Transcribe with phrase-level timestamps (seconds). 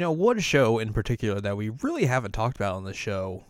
[0.00, 3.44] You know, one show in particular that we really haven't talked about on the show.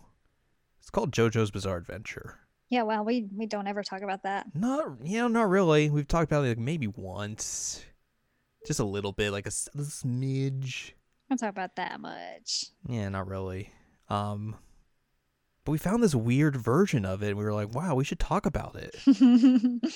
[0.81, 2.39] It's called JoJo's Bizarre Adventure.
[2.67, 4.47] Yeah, well, we we don't ever talk about that.
[4.53, 5.89] Not, you know, not really.
[5.89, 7.85] We've talked about it like maybe once,
[8.67, 10.91] just a little bit, like a, s- a smidge.
[11.29, 12.65] Don't talk about that much.
[12.85, 13.71] Yeah, not really.
[14.09, 14.57] Um,
[15.63, 18.19] but we found this weird version of it, and we were like, "Wow, we should
[18.19, 18.93] talk about it."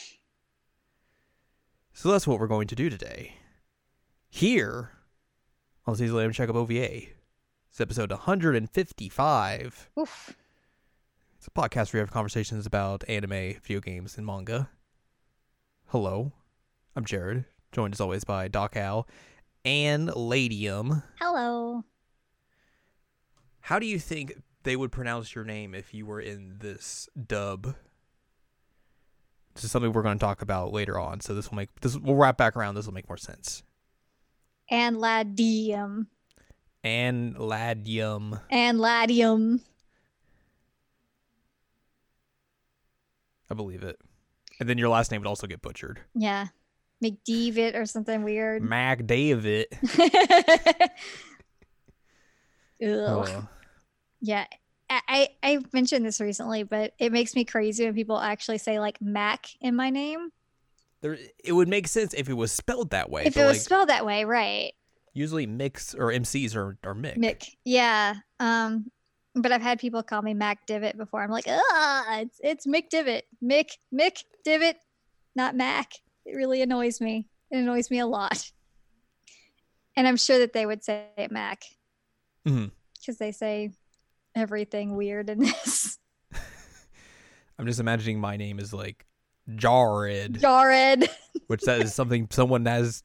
[1.91, 3.35] So that's what we're going to do today.
[4.29, 4.91] Here
[5.87, 7.03] on Season Lamb Check Up OVA.
[7.69, 9.89] It's episode 155.
[9.99, 10.35] Oof.
[11.37, 14.69] It's a podcast where we have conversations about anime, video games, and manga.
[15.89, 16.31] Hello,
[16.95, 19.07] I'm Jared, joined as always by Doc Al
[19.63, 21.03] and Ladium.
[21.19, 21.83] Hello.
[23.59, 27.75] How do you think they would pronounce your name if you were in this dub?
[29.53, 31.95] This is something we're going to talk about later on, so this will make this
[31.95, 32.73] we'll wrap back around.
[32.73, 33.61] This will make more sense.
[34.69, 36.07] And ladium.
[36.83, 38.39] And Ladium.
[38.49, 39.61] And ladium.
[43.49, 43.97] I believe it.
[44.59, 45.99] And then your last name would also get butchered.
[46.13, 46.47] Yeah.
[47.03, 48.63] McDavid or something weird.
[48.63, 49.67] Mac David.
[52.83, 52.89] Ugh.
[53.29, 53.41] Uh,
[54.21, 54.45] Yeah.
[54.87, 58.79] I, I I mentioned this recently, but it makes me crazy when people actually say
[58.79, 60.29] like Mac in my name.
[61.01, 63.25] There, it would make sense if it was spelled that way.
[63.25, 64.73] if it was like, spelled that way, right?
[65.15, 67.17] usually mix or MCs are, are Mick.
[67.17, 67.49] Mick.
[67.63, 68.15] Yeah.
[68.39, 68.91] Um,
[69.33, 71.23] but I've had people call me Mac Divot before.
[71.23, 73.23] I'm like, ah, it's it's Mick Divot.
[73.43, 74.77] Mick Mick Divot,
[75.35, 75.93] not Mac.
[76.25, 77.27] It really annoys me.
[77.49, 78.51] It annoys me a lot.
[79.97, 81.63] And I'm sure that they would say Mac
[82.43, 83.71] because they say
[84.35, 85.97] everything weird in this.
[87.57, 89.05] I'm just imagining my name is like
[89.55, 91.09] Jared, Jared.
[91.47, 93.03] which that is something someone has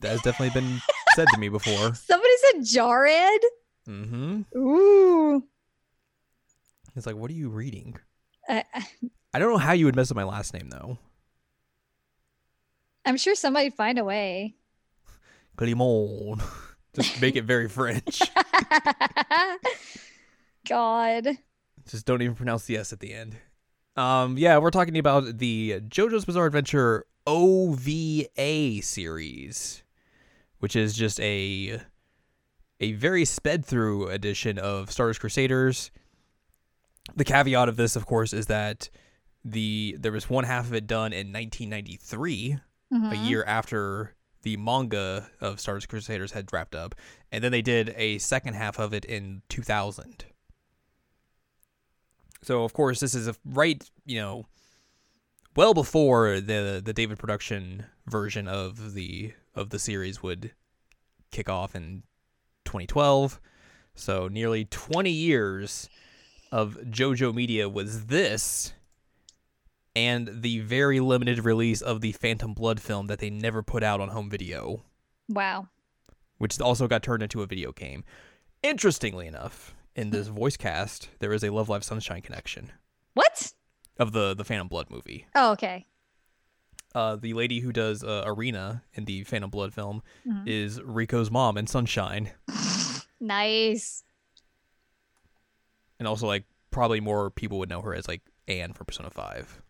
[0.00, 0.80] that has definitely been
[1.14, 1.94] said to me before.
[1.94, 3.40] Somebody said Jared.
[3.88, 5.44] Mm hmm Ooh.
[6.96, 7.96] It's like, what are you reading?
[8.48, 8.86] I, I-
[9.32, 10.98] I don't know how you would mess up my last name though.
[13.06, 14.56] I'm sure somebody'd find a way.
[15.56, 16.40] Climon.
[16.94, 18.20] Just make it very French.
[20.68, 21.28] God.
[21.88, 23.36] Just don't even pronounce the S at the end.
[24.00, 29.82] Um, yeah, we're talking about the JoJo's Bizarre Adventure OVA series,
[30.58, 31.82] which is just a
[32.80, 35.90] a very sped through edition of Stardust Crusaders.
[37.14, 38.88] The caveat of this, of course, is that
[39.44, 42.52] the there was one half of it done in 1993,
[42.90, 43.28] a Mhm.
[43.28, 46.94] year after the manga of Stardust Crusaders had wrapped up,
[47.30, 50.24] and then they did a second half of it in 2000.
[52.42, 54.46] So of course this is a right, you know,
[55.56, 60.52] well before the the David production version of the of the series would
[61.30, 62.02] kick off in
[62.64, 63.40] 2012.
[63.94, 65.88] So nearly 20 years
[66.52, 68.72] of JoJo media was this
[69.94, 74.00] and the very limited release of the Phantom Blood film that they never put out
[74.00, 74.84] on home video,
[75.28, 75.68] Wow.
[76.38, 78.04] which also got turned into a video game.
[78.62, 82.72] Interestingly enough, in this voice cast, there is a Love Live Sunshine connection
[83.14, 83.52] What?
[83.98, 85.26] of the the Phantom Blood movie.
[85.34, 85.86] Oh, okay.
[86.94, 90.48] Uh, the lady who does uh, Erina in the Phantom Blood film Mhm.
[90.48, 92.30] is Riko's mom in Sunshine,
[93.20, 94.02] Nice.
[95.98, 99.62] and also like probably more people would know her as like Anne from Persona Five,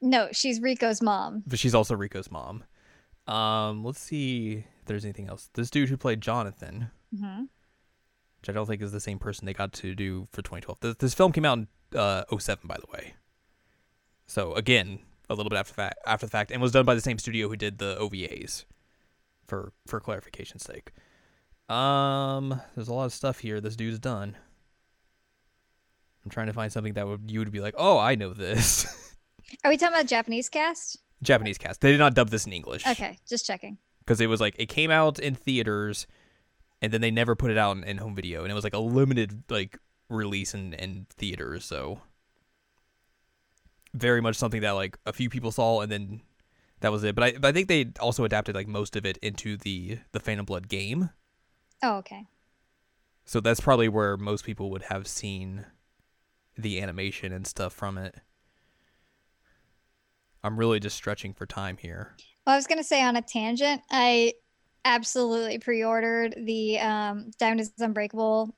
[0.00, 1.42] No, she's Riko's mom.
[1.46, 2.64] but she's also Riko's mom.
[3.26, 5.50] Um, let's see if there's anything else.
[5.54, 7.44] This dude who played Jonathan, hmm
[8.40, 10.80] which I don't think is the same person they got to do for 2012.
[10.80, 11.68] This, this film came out in
[11.98, 13.14] uh, 07, by the way.
[14.26, 15.00] So again,
[15.30, 17.48] a little bit after fact, after the fact, and was done by the same studio
[17.48, 18.64] who did the OVAs.
[19.46, 20.92] For for clarification's sake,
[21.74, 24.36] um, there's a lot of stuff here this dude's done.
[26.22, 28.84] I'm trying to find something that would you would be like, oh, I know this.
[29.64, 30.98] Are we talking about Japanese cast?
[31.22, 31.80] Japanese cast.
[31.80, 32.86] They did not dub this in English.
[32.86, 33.78] Okay, just checking.
[34.00, 36.06] because it was like it came out in theaters
[36.80, 38.74] and then they never put it out in, in home video and it was like
[38.74, 39.78] a limited like
[40.08, 42.00] release in, in theaters so
[43.94, 46.20] very much something that like a few people saw and then
[46.80, 47.14] that was it.
[47.14, 50.20] But I, but I think they also adapted like most of it into the the
[50.20, 51.10] Phantom Blood game.
[51.82, 52.26] Oh, okay.
[53.24, 55.66] so that's probably where most people would have seen
[56.56, 58.16] the animation and stuff from it.
[60.42, 62.14] I'm really just stretching for time here.
[62.46, 64.34] Well, I was gonna say on a tangent, I
[64.84, 68.54] absolutely pre-ordered the um, Diamond is Unbreakable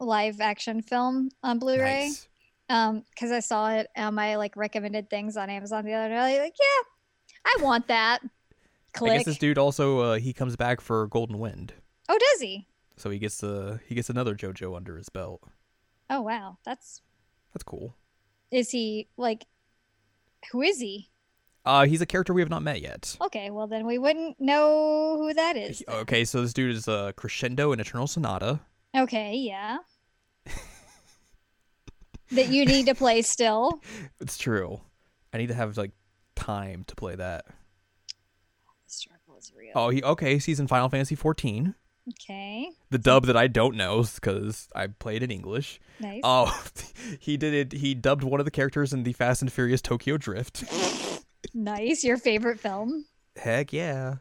[0.00, 2.06] live action film on Blu-ray.
[2.06, 2.28] nice
[2.68, 6.40] Um, because I saw it on my like recommended things on Amazon the other day.
[6.40, 6.82] Like, yeah,
[7.44, 8.20] I want that.
[9.00, 11.74] I guess this dude also uh, he comes back for Golden Wind
[12.08, 12.66] oh, does he?
[12.96, 15.42] So he gets the he gets another JoJo under his belt.
[16.08, 17.02] Oh wow, that's
[17.52, 17.94] That's cool.
[18.50, 19.44] is he like?
[20.52, 21.10] Who is he?
[21.66, 23.16] Uh, he's a character we have not met yet.
[23.20, 25.82] Okay, well then we wouldn't know who that is.
[25.88, 28.60] Okay, so this dude is uh, Crescendo in Eternal Sonata.
[28.96, 29.78] Okay, yeah.
[32.32, 33.80] that you need to play still.
[34.20, 34.80] It's true.
[35.32, 35.92] I need to have like
[36.34, 37.44] time to play that.
[37.46, 37.54] The
[38.86, 39.72] struggle is real.
[39.74, 40.38] Oh, he okay.
[40.38, 41.74] He's in Final Fantasy 14.
[42.08, 45.80] Okay, The dub that I don't know because I played in English.
[45.98, 46.20] nice.
[46.22, 46.56] Oh,
[47.18, 47.72] he did it.
[47.80, 50.62] He dubbed one of the characters in the Fast and Furious Tokyo Drift.
[51.54, 52.04] nice.
[52.04, 53.04] Your favorite film?
[53.36, 54.16] Heck yeah.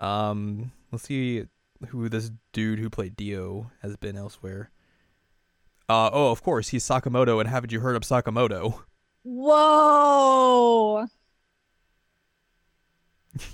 [0.00, 1.44] Um, let's see
[1.88, 4.70] who this dude who played Dio has been elsewhere.
[5.88, 8.82] Uh oh, of course he's Sakamoto, and haven't you heard of Sakamoto?
[9.22, 11.06] Whoa.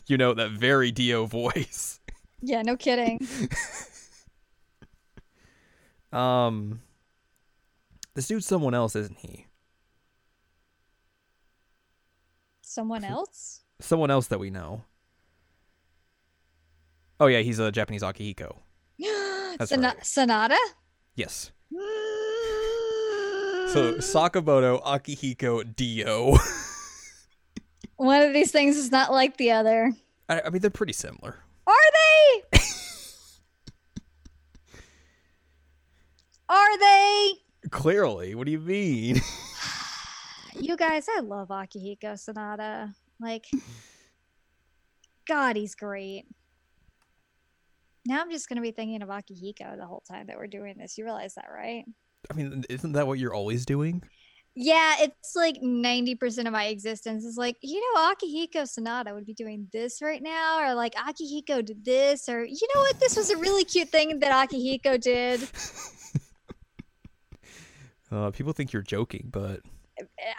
[0.07, 2.01] You know that very Dio voice.
[2.43, 3.27] Yeah, no kidding.
[6.13, 6.81] Um,
[8.15, 9.47] this dude's someone else, isn't he?
[12.71, 13.63] Someone else?
[13.81, 14.85] Someone else that we know.
[17.19, 18.59] Oh yeah, he's a Japanese Akihiko.
[19.65, 20.07] Sona- right.
[20.07, 20.59] Sonata?
[21.17, 21.51] Yes.
[23.73, 26.37] So Sakamoto, Akihiko, Dio.
[27.97, 29.93] One of these things is not like the other.
[30.29, 31.37] I, I mean, they're pretty similar.
[31.69, 32.59] Are they?
[36.49, 37.33] Are they?
[37.71, 39.21] Clearly, what do you mean?
[40.61, 42.93] You guys, I love Akihiko Sanada.
[43.19, 43.47] Like,
[45.29, 46.27] God, he's great.
[48.05, 50.77] Now I'm just going to be thinking of Akihiko the whole time that we're doing
[50.77, 50.99] this.
[50.99, 51.85] You realize that, right?
[52.31, 54.03] I mean, isn't that what you're always doing?
[54.55, 59.33] Yeah, it's like 90% of my existence is like, you know, Akihiko Sanada would be
[59.33, 63.31] doing this right now, or like Akihiko did this, or you know what, this was
[63.31, 65.41] a really cute thing that Akihiko did.
[68.13, 69.61] Uh, people think you're joking, but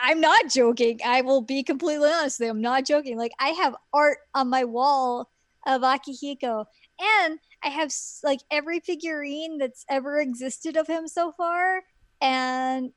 [0.01, 0.99] I'm not joking.
[1.05, 2.51] I will be completely honest with you.
[2.51, 3.17] I'm not joking.
[3.17, 5.29] Like, I have art on my wall
[5.67, 6.65] of Akihiko,
[6.99, 7.93] and I have
[8.23, 11.83] like every figurine that's ever existed of him so far,
[12.21, 12.91] and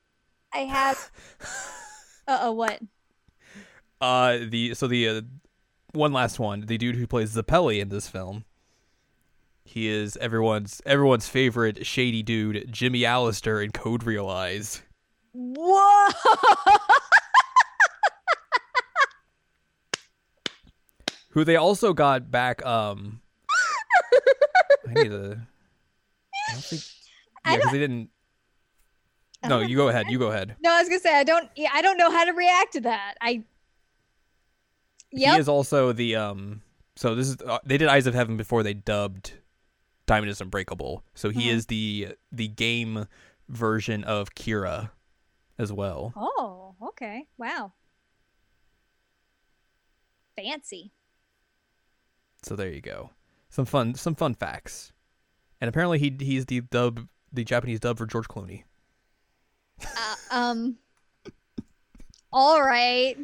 [0.53, 1.11] I have.
[2.27, 2.79] Uh oh, what?
[4.01, 5.21] uh, the so the uh,
[5.93, 8.45] one last one, the dude who plays Zeppeli in this film.
[9.63, 14.81] He is everyone's everyone's favorite shady dude, Jimmy Allister in Code Realize.
[15.37, 16.09] Whoa!
[21.31, 22.65] Who they also got back.
[22.65, 23.21] Um,
[24.87, 25.41] I need to.
[26.49, 26.81] I don't think.
[27.45, 28.09] Yeah, because they didn't.
[29.47, 30.05] No, you go ahead.
[30.09, 30.55] You go ahead.
[30.63, 31.49] No, I was gonna say I don't.
[31.55, 33.15] Yeah, I don't know how to react to that.
[33.21, 33.43] I.
[35.11, 36.61] He is also the um.
[36.95, 39.33] So this is uh, they did Eyes of Heaven before they dubbed
[40.05, 41.03] Diamond is Unbreakable.
[41.13, 41.53] So he Mhm.
[41.53, 43.07] is the the game
[43.49, 44.91] version of Kira
[45.57, 46.13] as well.
[46.15, 47.27] Oh, okay.
[47.37, 47.73] Wow.
[50.35, 50.91] Fancy.
[52.43, 53.11] So there you go.
[53.49, 54.91] Some fun some fun facts.
[55.61, 58.63] And apparently he he's the dub the Japanese dub for George Clooney.
[59.81, 60.77] Uh, um.
[62.33, 63.17] All right.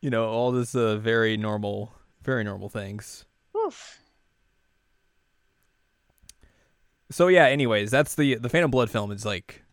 [0.00, 3.24] You know all this uh, very normal very normal things.
[3.56, 3.98] Oof.
[7.10, 9.63] So yeah, anyways, that's the the Phantom Blood film is like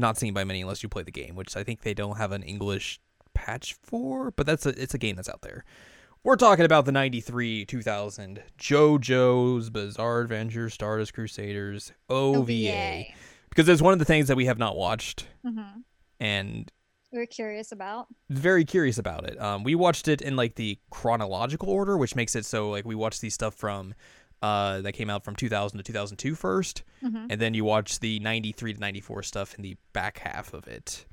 [0.00, 2.32] not seen by many unless you play the game, which I think they don't have
[2.32, 3.00] an English
[3.34, 5.64] patch for, but that's a it's a game that's out there.
[6.22, 13.04] We're talking about the 93 2000 JoJo's Bizarre Adventure Stardust Crusaders OVA
[13.48, 15.80] because it's one of the things that we have not watched hmm
[16.18, 16.70] and
[17.10, 18.08] We're curious about.
[18.28, 19.40] very curious about it.
[19.40, 22.94] Um, we watched it in like the chronological order, which makes it so like we
[22.94, 23.94] watched these stuff from
[24.42, 27.26] uh, that came out from 2000 to 2002 first, Mhm.
[27.30, 31.04] and then you watch the 93 to 94 stuff in the back half of it.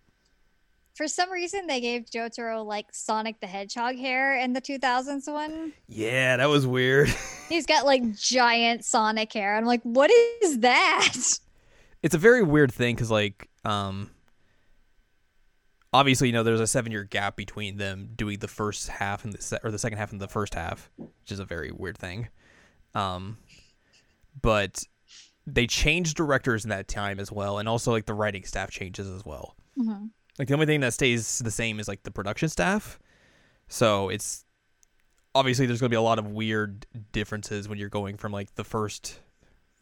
[0.96, 5.74] For some reason, they gave Jotaro like Sonic the Hedgehog hair in the 2000s one.
[5.88, 7.10] Yeah, that was weird.
[7.50, 9.56] He's got like giant Sonic hair.
[9.56, 10.10] I'm like, what
[10.42, 11.14] is that?
[12.04, 14.10] it's a very weird thing because like um
[15.94, 19.34] obviously you know there's a seven year gap between them doing the first half and
[19.34, 21.98] the se- or the second half and the first half which is a very weird
[21.98, 22.28] thing
[22.98, 23.38] um
[24.42, 24.84] but
[25.46, 29.08] they changed directors in that time as well and also like the writing staff changes
[29.08, 29.56] as well.
[29.80, 30.10] Mhm.
[30.40, 33.00] like the only thing that stays the same is like the production staff.
[33.68, 34.44] So it's
[35.36, 38.56] obviously there's going to be a lot of weird differences when you're going from like
[38.56, 39.20] the first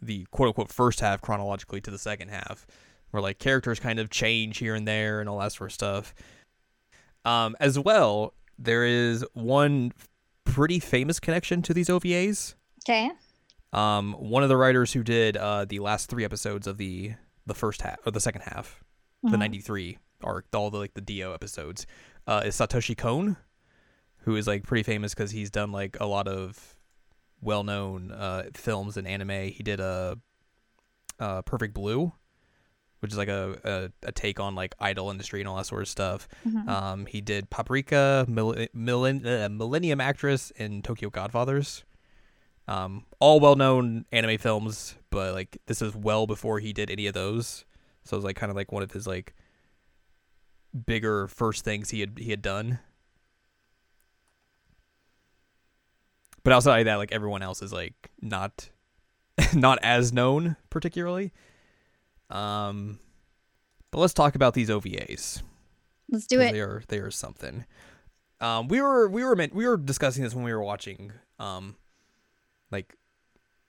[0.02, 2.68] the quote unquote first half chronologically to the second half
[3.12, 6.14] where like characters kind of change here and there and all that sort of stuff.
[7.24, 9.92] Um as well there is one
[10.44, 12.56] pretty famous connection to these ovas
[12.88, 13.12] Okay.
[13.74, 17.14] Um, one of the writers who did uh, the last three episodes of the
[17.46, 18.84] the first half or the second half,
[19.24, 19.40] the Mhm.
[19.40, 21.86] '93 arc, all the like the Dio episodes,
[22.28, 23.38] uh, is Satoshi Kon,
[24.20, 26.76] who is like pretty famous because he's done like a lot of
[27.42, 29.50] well-known uh, films and anime.
[29.50, 30.18] He did a
[31.20, 32.14] uh, Perfect Blue,
[33.02, 35.82] which is like a, a, a take on like idol industry and all that sort
[35.82, 36.28] of stuff.
[36.48, 36.68] Mhm.
[36.68, 41.84] Um, he did Paprika, Mil- Millen- uh, Millennium Actress, and Tokyo Godfathers.
[42.68, 47.14] Um, all well-known anime films, but like this is well before he did any of
[47.14, 47.66] those.
[48.04, 49.36] So it was like kind of like one of his like
[50.86, 52.80] bigger first things he had he had done.
[56.44, 58.70] But outside of that, like everyone else is like not
[59.54, 61.34] not as known particularly.
[62.30, 63.00] Um,
[63.92, 65.42] but let's talk about these OVAs.
[66.10, 66.52] Let's do it.
[66.52, 67.66] They are they are something.
[68.42, 71.14] Um, we were we were meant we were discussing this when we were watching.
[71.40, 71.76] Um,
[72.76, 72.96] like,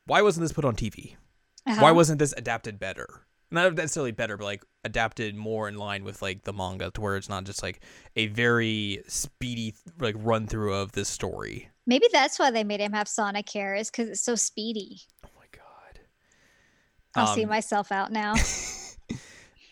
[0.07, 1.17] why wasn't this put on TV?
[1.65, 1.95] Why Uh-huh.
[1.95, 3.09] wasn't this adapted better?
[3.51, 7.17] Not necessarily better, but like adapted more in line with like the manga, to where
[7.17, 7.81] it's not just like
[8.17, 11.69] a very speedy like run through of this story.
[11.87, 15.01] Maybe that's why they made him have sonic hair, is because it's so speedy.
[15.25, 16.01] Oh my god!
[17.15, 18.35] I'll see Um, myself out now.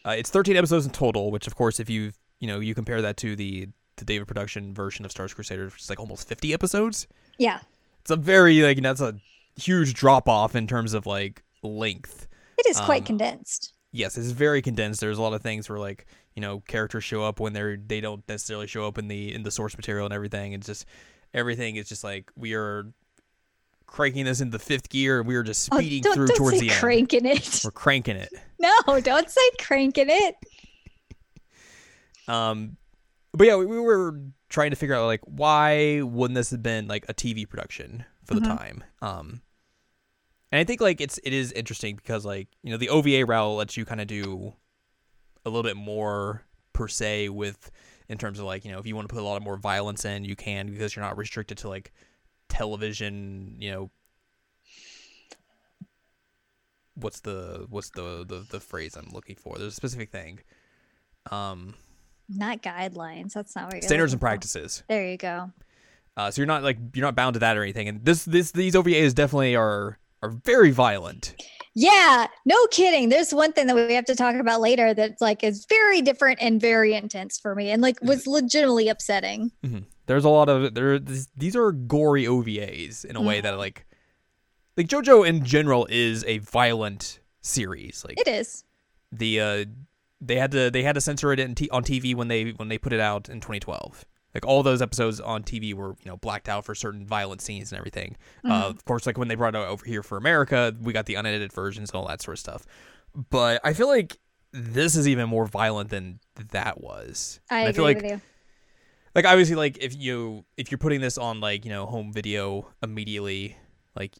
[0.06, 3.00] Uh, it's 13 episodes in total, which of course, if you you know you compare
[3.00, 6.52] that to the the David production version of Stardust Crusaders, which is like almost 50
[6.52, 7.06] episodes.
[7.38, 7.60] yeah,
[8.04, 9.16] It's a very like that's a
[9.56, 12.28] huge drop off in terms of like length.
[12.58, 13.72] it is quite Um, condensed.
[13.92, 15.00] Yes, it's very condensed.
[15.00, 16.06] There's a lot of things where like
[16.36, 19.42] you know characters show up when they're they don't necessarily show up in the in
[19.42, 20.52] the source material and everything.
[20.52, 20.84] It's just
[21.32, 22.86] everything is just like we are
[23.86, 26.36] cranking this in the fifth gear and we are just Oh, speeding don't, through don't
[26.36, 26.80] towards the end.
[26.80, 27.60] cranking it.
[27.64, 28.30] We're cranking it.
[28.60, 30.36] No, don't say cranking it.
[32.26, 32.76] Um,
[33.32, 36.86] but yeah, we, we were trying to figure out like why wouldn't this have been
[36.88, 38.56] like a TV production for the Mhm.
[38.56, 38.84] time?
[39.02, 39.42] Um,
[40.52, 43.56] and I think like it's it is interesting because like you know the OVA route
[43.56, 44.54] lets you kind of do
[45.44, 47.70] a little bit more per se with
[48.08, 49.56] in terms of like you know if you want to put a lot of more
[49.56, 51.92] violence in you can because you're not restricted to like
[52.48, 53.90] television you know
[56.94, 60.38] what's the what's the the, the phrase i'm looking for there's a specific thing
[61.30, 61.74] um
[62.28, 63.32] Not guidelines.
[63.32, 64.26] That's not what you're standards and looking for.
[64.32, 64.82] practices.
[64.88, 65.50] There you go.
[66.16, 67.88] Uh, so you're not like you're not bound to that or anything.
[67.88, 71.34] And this this these OVAs definitely are are very violent.
[71.74, 73.08] Yeah, no kidding.
[73.08, 76.38] There's one thing that we have to talk about later that's like is very different
[76.40, 79.50] and very intense for me, and like was legitimately upsetting.
[80.06, 80.98] There's a lot of there.
[81.00, 83.84] These are gory OVAs in a way that like
[84.76, 88.04] like JoJo in general is a violent series.
[88.06, 88.64] Like It is.
[89.10, 89.64] the uh
[90.24, 92.68] they had to they had to censor it in t- on TV when they when
[92.68, 94.04] they put it out in 2012.
[94.34, 97.70] Like all those episodes on TV were you know blacked out for certain violent scenes
[97.70, 98.16] and everything.
[98.44, 101.14] Uh, of course, like when they brought it over here for America, we got the
[101.14, 102.64] unedited versions and all that sort of stuff.
[103.30, 104.18] But I feel like
[104.52, 106.18] this is even more violent than
[106.50, 107.40] that was.
[107.50, 108.20] I And agree feel like with you.
[109.14, 112.66] like obviously like if you if you're putting this on like you know home video
[112.82, 113.56] immediately
[113.94, 114.16] like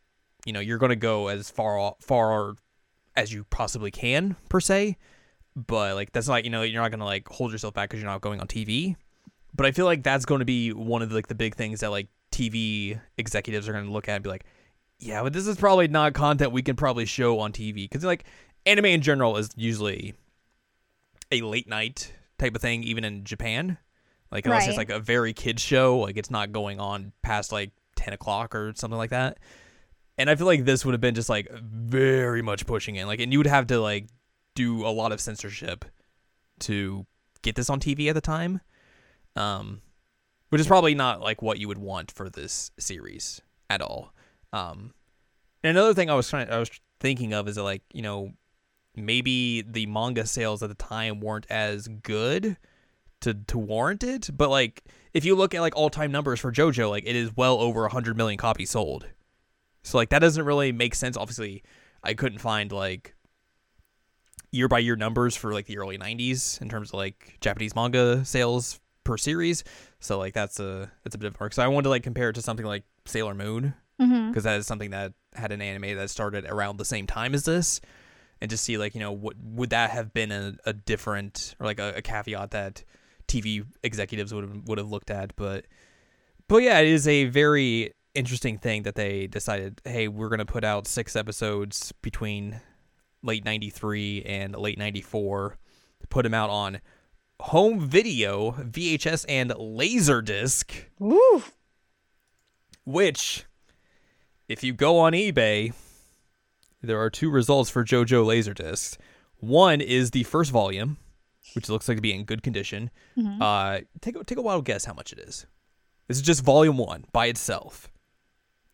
[0.47, 2.55] you know you're gonna go as far far
[3.17, 4.97] as you possibly can per se
[5.57, 8.11] but like that's not you know you're not gonna like hold yourself back because you're
[8.11, 8.97] not going on tv
[9.55, 11.81] but i feel like that's going to be one of the, like the big things
[11.81, 14.45] that like tv executives are going to look at and be like
[14.99, 18.25] yeah but this is probably not content we can probably show on tv because like
[18.67, 20.15] anime in general is usually
[21.33, 23.79] a late night type of thing even in japan.
[24.31, 27.71] Like unless it's like a very kids show like it's not going on past like
[27.97, 29.39] 10 o'clock or something like that.
[30.19, 33.07] And i feel like this would have been just like very much pushing it.
[33.07, 34.09] Like and you would have to like
[34.55, 35.85] do a lot of censorship
[36.61, 37.07] to
[37.43, 38.61] get this on tv at the time
[39.37, 39.81] um
[40.55, 44.15] which is probably not like what you would want for this series at all.
[44.53, 44.95] Um
[45.65, 46.71] and another thing i was trying i was
[47.01, 48.33] thinking of is that like you know
[48.95, 52.57] maybe the manga sales at the time weren't as good
[53.21, 56.89] to to warrant it but like if you look at like all-time numbers for jojo
[56.89, 59.07] like it is well over 100 million copies sold.
[59.83, 61.17] So like that doesn't really make sense.
[61.17, 61.65] Obviously
[62.05, 63.17] i couldn't find like
[64.55, 68.25] year by year numbers for like the early 90s in terms of like japanese manga
[68.25, 69.65] sales per series.
[70.01, 72.31] So like that's a that's a bit of work so i wanted to like compare
[72.31, 74.29] it to something like sailor moon mm-hmm.
[74.29, 77.45] because that is something that had an anime that started around the same time as
[77.45, 77.81] this
[78.41, 81.67] and just see like you know what would that have been a, a different or
[81.67, 82.85] like a, a caveat that
[83.27, 85.35] tv executives would have would have looked at.
[85.37, 85.67] But
[86.49, 90.45] but yeah it is a very interesting thing that they decided hey we're going to
[90.45, 92.61] put out six episodes between
[93.25, 95.57] late 93 and late 94
[96.11, 96.81] put them out on
[97.41, 100.71] home video vhs and laserdisc
[101.03, 101.43] Ooh,
[102.85, 103.47] which
[104.49, 105.73] if you go on eBay,
[106.83, 108.99] there are two results for JoJo Laserdiscs.
[109.39, 110.99] One is the first volume,
[111.55, 112.91] which looks like to be in good condition.
[113.17, 113.41] Mhm.
[113.41, 115.47] Uh, take a, take a wild guess how much it is.
[116.09, 117.91] This is just volume one by itself.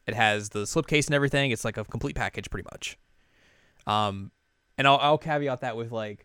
[0.09, 1.53] It has the slipcase and everything.
[1.53, 2.99] It's like a complete package, pretty much.
[3.87, 4.33] Um,
[4.81, 6.25] and I'll, I'll caveat that with like,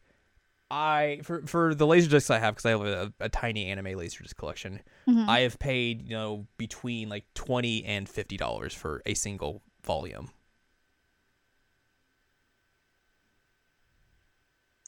[0.71, 3.97] I for for the laser discs I have because I have a, a tiny anime
[3.97, 4.79] laser disc collection.
[5.07, 5.27] Mhm.
[5.27, 10.29] I have paid you know between like twenty and fifty dollars for a single volume.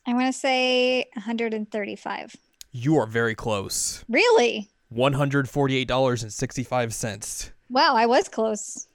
[0.05, 2.35] I'm gonna say 135.
[2.71, 4.05] You are very close.
[4.07, 4.69] Really?
[4.89, 7.51] One hundred forty-eight dollars and sixty-five cents.
[7.69, 8.87] Wow, I was close.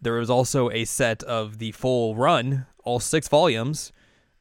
[0.00, 3.92] There was also a set of the full run, all six volumes,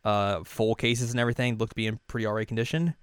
[0.04, 1.58] uh, full cases and everything.
[1.58, 2.96] Looked to be in pretty alright condition.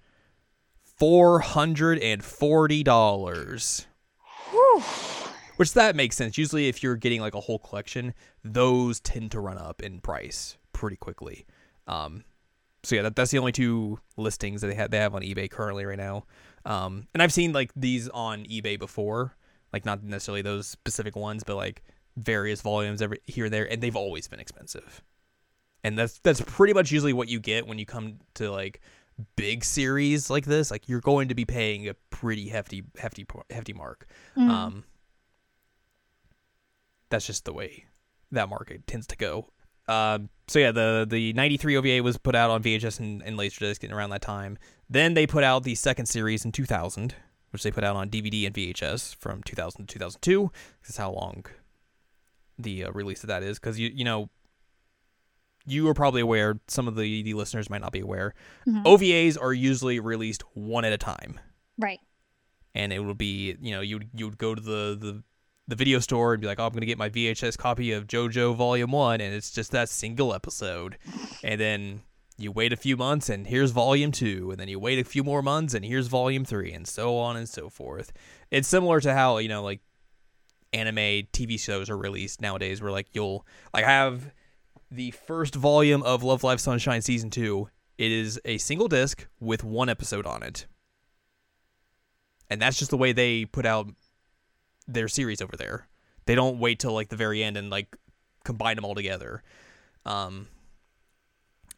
[0.98, 3.86] Four hundred and forty dollars.
[5.56, 6.36] Which that makes sense.
[6.36, 8.14] Usually, if you're getting like a whole collection,
[8.44, 11.46] those tend to run up in price pretty quickly.
[11.86, 12.24] Um,
[12.82, 15.50] so yeah, that, that's the only two listings that they have they have on eBay
[15.50, 16.24] currently right now.
[16.64, 19.36] Um, and I've seen like these on eBay before,
[19.72, 21.82] like not necessarily those specific ones, but like
[22.16, 25.02] various volumes every here and there, and they've always been expensive.
[25.84, 28.80] And that's that's pretty much usually what you get when you come to like
[29.36, 30.70] big series like this.
[30.70, 34.06] Like you're going to be paying a pretty hefty hefty hefty mark.
[34.36, 34.48] Mhm.
[34.50, 34.84] Um,
[37.08, 37.84] that's just the way
[38.32, 39.50] that market tends to go.
[39.88, 43.84] Um, so yeah, the the '93 OVA was put out on VHS and, and Laserdisc
[43.84, 44.58] in around that time.
[44.90, 47.14] Then they put out the second series in 2000,
[47.50, 50.50] which they put out on DVD and VHS from 2000 to 2002.
[50.82, 51.44] This is how long
[52.58, 54.28] the uh, release of that is, because you you know
[55.66, 56.60] you are probably aware.
[56.68, 58.34] Some of the, the listeners might not be aware.
[58.66, 58.84] Mhm.
[58.84, 61.40] OVAs are usually released one at a time
[61.78, 62.00] Right.
[62.74, 65.22] and it would be you know you would you would go to the the
[65.68, 68.54] the video store and be like, oh, I'm gonna get my VHS copy of JoJo
[68.54, 70.96] Volume One, and it's just that single episode,
[71.42, 72.02] and then
[72.38, 75.24] you wait a few months and here's Volume Two, and then you wait a few
[75.24, 78.12] more months and here's Volume Three, and so on and so forth.
[78.52, 79.80] It's similar to how you know like
[80.72, 84.30] anime TV shows are released nowadays, where like you'll like have
[84.90, 87.68] the first volume of Love Live Sunshine season two.
[87.98, 90.66] It is a single disc with one episode on it
[92.48, 93.88] and that's just the way they put out
[94.86, 95.88] their series over there.
[96.26, 97.96] They don't wait till like the very end and like
[98.44, 99.42] combine them all together.
[100.04, 100.48] Um,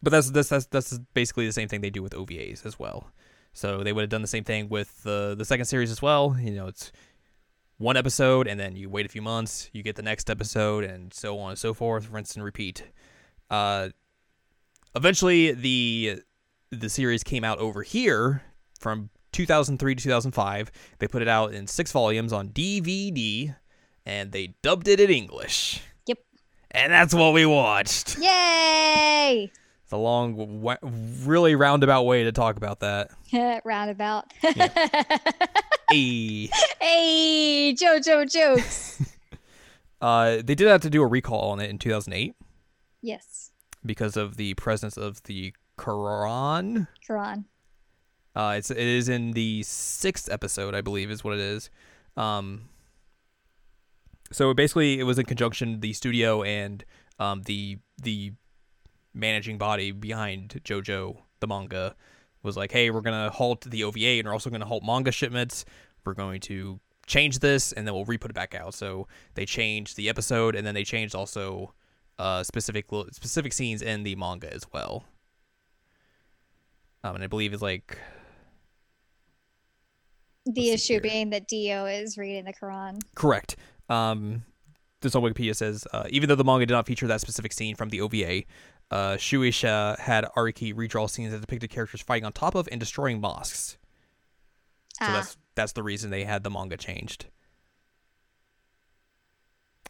[0.03, 3.11] but that's that's that's that's basically the same thing they do with OVAs as well.
[3.53, 6.37] So they would have done the same thing with the the second series as well.
[6.39, 6.93] You know, it's
[7.79, 11.15] one episode and then you wait a few months, you get the next episode, and
[11.15, 12.85] so on and so forth, rinse and repeat.
[13.51, 13.89] Uh,
[14.95, 16.23] eventually the
[16.71, 18.43] the series came out over here
[18.79, 20.71] from 2003 to 2005.
[20.99, 23.55] They put it out in six volumes on DVD,
[24.05, 25.81] and they dubbed it in English.
[26.07, 26.19] Yep.
[26.71, 28.19] And that's what we watched.
[28.19, 29.51] Yay!
[29.89, 30.77] It's a long, wa-
[31.25, 33.11] really roundabout way to talk about that.
[33.65, 34.31] Roundabout.
[35.91, 36.51] Hey.
[36.83, 39.03] hey, JoJo jokes.
[40.03, 42.37] Uh, they did have to do a recall on it in 2008
[43.03, 43.51] yes,
[43.85, 46.87] because of the presence of the Quran.
[47.09, 47.45] Quran.
[48.37, 51.69] Uh, it's it is in the sixth episode, I believe, is what it is.
[52.17, 52.69] Um,
[54.31, 56.85] so basically, it was in conjunction the studio and
[57.19, 58.35] um, the the
[59.15, 61.95] managing body behind JoJo the manga
[62.43, 65.65] was like, hey, we're gonna halt the OVA and we're also gonna halt manga shipments.
[66.05, 68.75] We're going to change this and then we'll re-put it back out.
[68.75, 71.75] So they changed the episode and then they changed also
[72.19, 75.05] uh, specific specific scenes in the manga as well.
[77.05, 77.99] Um, and I believe it's like
[80.47, 83.01] The issue being that Dio is reading the Quran.
[83.15, 83.57] Correct.
[83.89, 84.45] Um,
[85.01, 87.75] this on Wikipedia says uh, even though the manga did not feature that specific scene
[87.75, 88.43] from the OVA,
[88.91, 93.21] uh, Shueisha had Araki redraw scenes that depicted characters fighting on top of and destroying
[93.21, 93.77] mosques.
[94.99, 97.27] So ah, that's that's the reason they had the manga changed.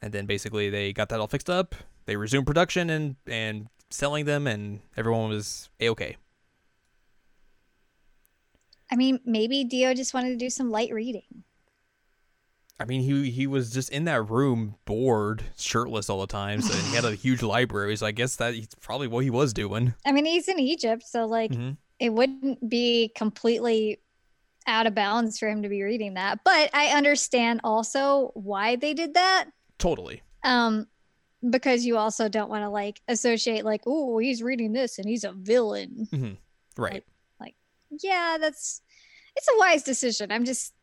[0.03, 1.75] And then basically they got that all fixed up.
[2.07, 6.17] They resumed production and and selling them, and everyone was a okay.
[8.91, 11.45] I mean, maybe Dio just wanted to do some light reading.
[12.81, 16.61] I mean, he he was just in that room, bored, shirtless all the time.
[16.63, 17.97] So and he had a huge library.
[17.97, 19.95] So I guess that he's probably what he was doing.
[20.07, 21.77] I mean, he's in Egypt, so like Mhm.
[21.99, 23.99] it wouldn't be completely
[24.67, 26.41] out of bounds for him to be reading that.
[26.45, 29.47] But I understand also why they did that.
[29.79, 30.23] Totally.
[30.45, 30.87] Um
[31.49, 35.23] because you also don't want to like associate like, oh, he's reading this and he's
[35.25, 36.41] a villain.
[36.77, 37.05] Right.
[37.41, 37.55] Like,
[38.03, 38.83] yeah, that's
[39.37, 40.31] it's a wise decision.
[40.33, 40.75] I'm just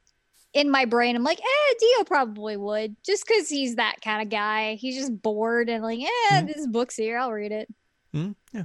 [0.56, 4.30] in my brain, I'm like, eh, Dio probably would, just because he's that kind of
[4.30, 4.76] guy.
[4.76, 6.48] He's just bored and like, eh, Mhm.
[6.48, 7.68] this book's here, I'll read it.
[8.16, 8.64] Mm, yeah.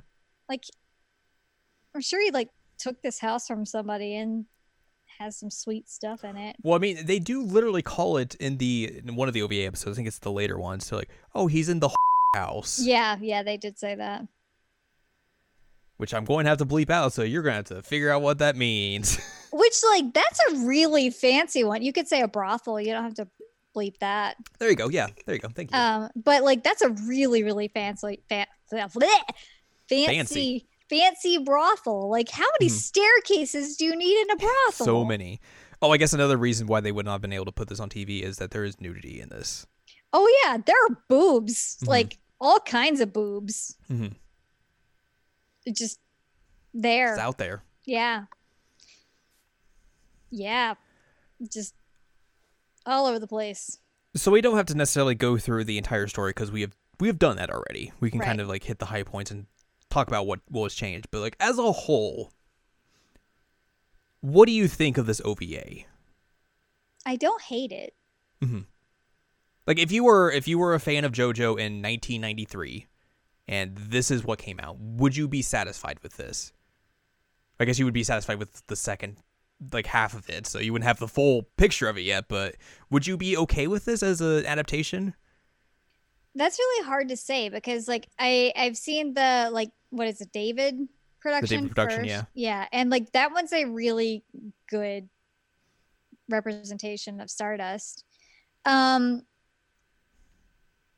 [0.49, 0.63] Like,
[1.95, 2.49] I'm sure he like
[2.79, 4.47] took this house from somebody and
[5.19, 6.57] has some sweet stuff in it.
[6.63, 9.67] Well, I mean, they do literally call it in the in one of the OVA
[9.67, 9.95] episodes.
[9.95, 10.87] I think it's the later ones.
[10.87, 11.91] So like, oh, he's in the
[12.35, 14.23] house, Yeah, yeah, they did say that.
[15.97, 17.13] which I'm going to have to bleep out.
[17.13, 19.19] So you're going to have to figure out what that means.
[19.53, 21.83] Which, like, that's a really fancy one.
[21.83, 22.81] You could say a brothel.
[22.81, 23.29] You don't have to
[23.77, 24.37] bleep that.
[24.59, 24.89] there you go.
[24.89, 25.49] Yeah, there you go.
[25.49, 25.79] Thank you.
[25.79, 28.89] Um, but like, that's a really, really fancy, fa- bleh,
[29.89, 30.67] fancy, Fancy.
[30.89, 32.11] fancy, brothel.
[32.11, 32.75] Like, how many Mhm.
[32.75, 34.87] staircases do you need in a brothel?
[34.87, 35.41] so many.
[35.83, 37.79] Oh, I guess another reason why they would not have been able to put this
[37.81, 39.67] on TV is that there is nudity in this.
[40.13, 41.87] Oh yeah, there are boobs, Mhm.
[41.89, 43.77] like all kinds of boobs.
[43.89, 44.09] Mm-hmm.
[45.73, 45.99] Just
[46.75, 47.11] there.
[47.13, 47.63] It's out there.
[47.87, 48.25] Yeah.
[50.31, 50.75] Yeah.
[51.51, 51.75] Just
[52.87, 53.79] all over the place.
[54.15, 57.09] So we don't have to necessarily go through the entire story because we have we
[57.09, 57.93] have done that already.
[58.01, 59.47] We can kind of like hit the high points and
[59.89, 61.09] talk about what what was changed.
[61.11, 62.33] But like as a whole,
[64.21, 65.85] what do you think of this OVA?
[67.07, 67.95] I don't hate it.
[68.43, 68.61] Mm-hmm.
[69.67, 72.87] Like if you were if you were a fan of JoJo in 1993
[73.49, 76.53] and this is what came out, would you be satisfied with this?
[77.59, 79.19] I guess you would be satisfied with the second
[79.73, 82.57] like half of it, so you wouldn't have the full picture of it yet, but
[82.91, 85.15] would you be okay with this as an adaptation?
[86.35, 90.31] That's really hard to say because like I I've seen the like what is it
[90.33, 90.77] David
[91.21, 92.09] production The David production, first.
[92.09, 92.23] yeah.
[92.35, 94.23] yeah and like that one's a really
[94.69, 95.09] good
[96.29, 98.05] representation of Stardust
[98.65, 99.23] um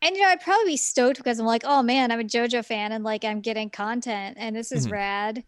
[0.03, 2.65] and you know I'd probably be stoked because I'm like oh man I'm a JoJo
[2.65, 4.93] fan and like I'm getting content and this is Mhm.
[4.93, 5.45] rad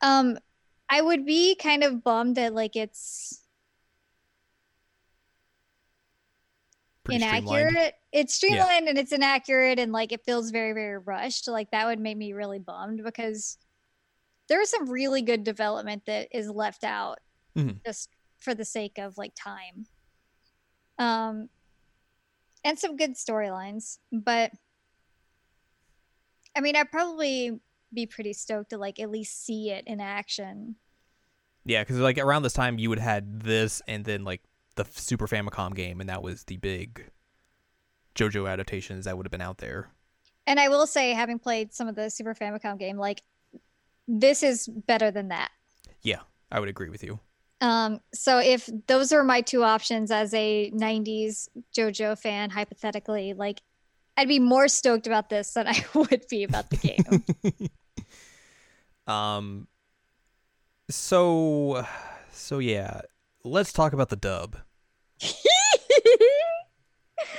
[0.00, 0.38] um
[0.88, 3.42] I would be kind of bummed that like it's
[7.04, 7.70] Pretty streamlined.
[7.70, 7.94] inaccurate.
[8.12, 11.46] It's streamlined and it's inaccurate and like it feels very very rushed.
[11.48, 13.58] Like that would make me really bummed because
[14.48, 17.18] there is some really good development that is left out
[17.56, 17.80] Mhm.
[17.84, 19.86] just for the sake of like time.
[20.98, 21.48] Um
[22.64, 24.52] and some good storylines, but
[26.56, 27.60] I mean I'd probably
[27.92, 30.76] be pretty stoked to like at least see it in action.
[31.64, 34.42] Yeah, because like around this time you would had this and then like
[34.76, 37.10] the Super Famicom game, and that was the big
[38.14, 39.90] JoJo adaptations that would have been out there.
[40.46, 43.22] And I will say, having played some of the Super Famicom game, like
[44.06, 45.50] this is better than that.
[46.02, 46.20] Yeah,
[46.52, 47.18] I would agree with you.
[47.60, 53.62] Um, so if those are my two options as a '90s JoJo fan, hypothetically, like
[54.16, 57.68] I'd be more stoked about this than I would be about the game.
[59.08, 59.68] Um.
[60.90, 61.86] So,
[62.32, 63.02] so yeah,
[63.44, 64.56] let's talk about the dub.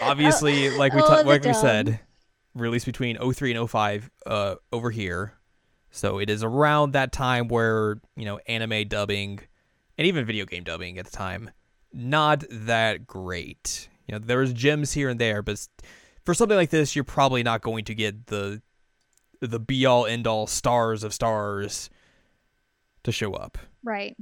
[0.02, 2.00] Obviously, like we ta- like we said,
[2.56, 5.34] released between 03 and 05 uh over here.
[5.92, 9.42] So it is around that time where, you know, anime dubbing
[9.98, 11.50] and even video game dubbing at the time
[11.94, 13.90] not that great.
[14.08, 15.68] You know, there was gems here and there, but
[16.28, 18.62] for something like this, you're probably not going to get the
[19.40, 21.90] the be all end all stars of stars
[23.04, 23.58] to show up.
[23.82, 24.18] right.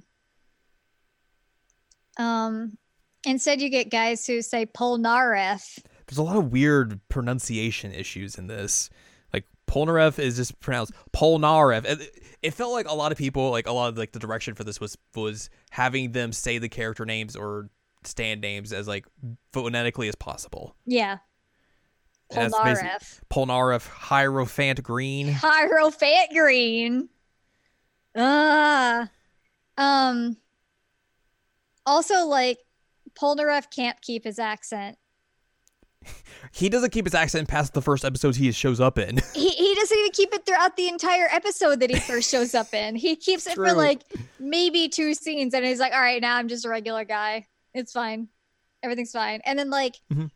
[2.18, 2.78] Um,
[3.26, 5.80] instead, you get guys who say Polnareff.
[6.06, 8.92] There's a lot of weird pronunciation issues in this.
[9.34, 11.86] Like Polnareff is just pronounced Polnareff.
[12.44, 14.64] It, felt like a lot of people, like a lot of like the direction for
[14.64, 17.72] this was was having them say the character names or
[18.04, 19.08] stand names as like
[19.54, 20.76] phonetically as possible.
[20.86, 21.35] Yeah, And that's basi-
[22.36, 23.20] Polnareff.
[23.32, 25.28] Polnareff Hierophant Green.
[25.28, 27.10] Hierophant Green.
[28.16, 29.10] Ah.
[29.78, 30.38] Um.
[31.86, 32.60] Also, like
[33.20, 34.98] Polnareff can't keep his accent.
[36.52, 39.18] He doesn't keep his accent past the first episodes he shows up in.
[39.34, 42.74] He he doesn't even keep it throughout the entire episode that he first shows up
[42.74, 42.96] in.
[42.96, 44.04] He keeps it for like
[44.40, 47.48] maybe two scenes, and he's like, "All right, now I'm just a regular guy.
[47.74, 48.30] It's fine.
[48.84, 49.96] Everything's fine." And then like.
[50.14, 50.32] Mhm.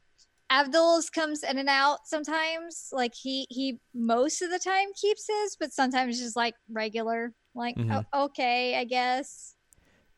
[0.49, 2.89] Abdul's comes in and out sometimes.
[2.91, 7.33] Like he he most of the time keeps his, but sometimes just like regular.
[7.55, 8.05] Like Mhm.
[8.13, 9.55] oh, okay, I guess.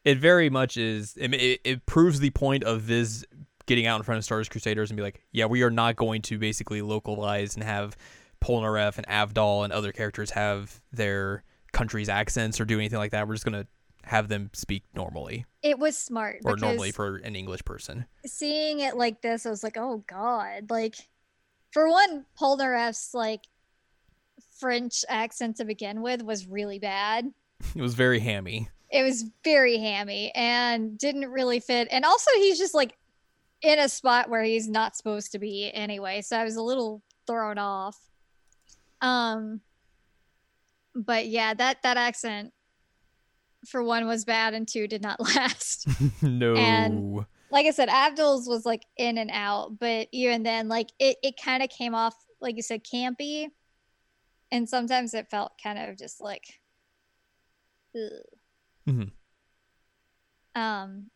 [0.03, 1.15] it very much is.
[1.17, 3.25] It, it, it proves the point of Viz
[3.67, 6.21] getting out in front of Stardust Crusaders and be like, yeah, we are not going
[6.23, 7.95] to basically localize and have
[8.43, 13.27] Polnareff and Avdol and other characters have their country's accents or do anything like that.
[13.27, 13.67] We're just gonna
[14.03, 18.05] have them speak normally It was smart or normally for an English person.
[18.25, 20.69] seeing it like this, I was like, oh god.
[20.69, 20.95] Like
[21.71, 23.41] for one, Polnareff's like
[24.59, 27.31] French accent to begin with was really bad.
[27.75, 28.69] It was very hammy.
[28.89, 31.87] it was very hammy and didn't really fit.
[31.91, 32.97] And also, he's just like
[33.61, 36.21] in a spot where he's not supposed to be anyway.
[36.21, 37.97] So I was a little thrown off.
[38.99, 39.61] Um,
[40.95, 42.51] but yeah, that that accent
[43.67, 45.87] for one was bad and two did not last.
[46.21, 46.55] no.
[46.55, 51.17] And- like I said, Abdul's was like in and out, but even then, like it,
[51.21, 53.47] it kind of came off, like you said, campy.
[54.53, 56.45] And sometimes it felt kind of just like,
[57.95, 58.11] ugh.
[58.87, 59.11] Mhm.
[60.55, 61.09] um,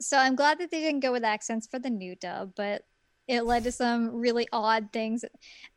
[0.00, 2.82] so I'm glad that they didn't go with accents for the new dub, but
[3.26, 5.24] it led to some really odd things.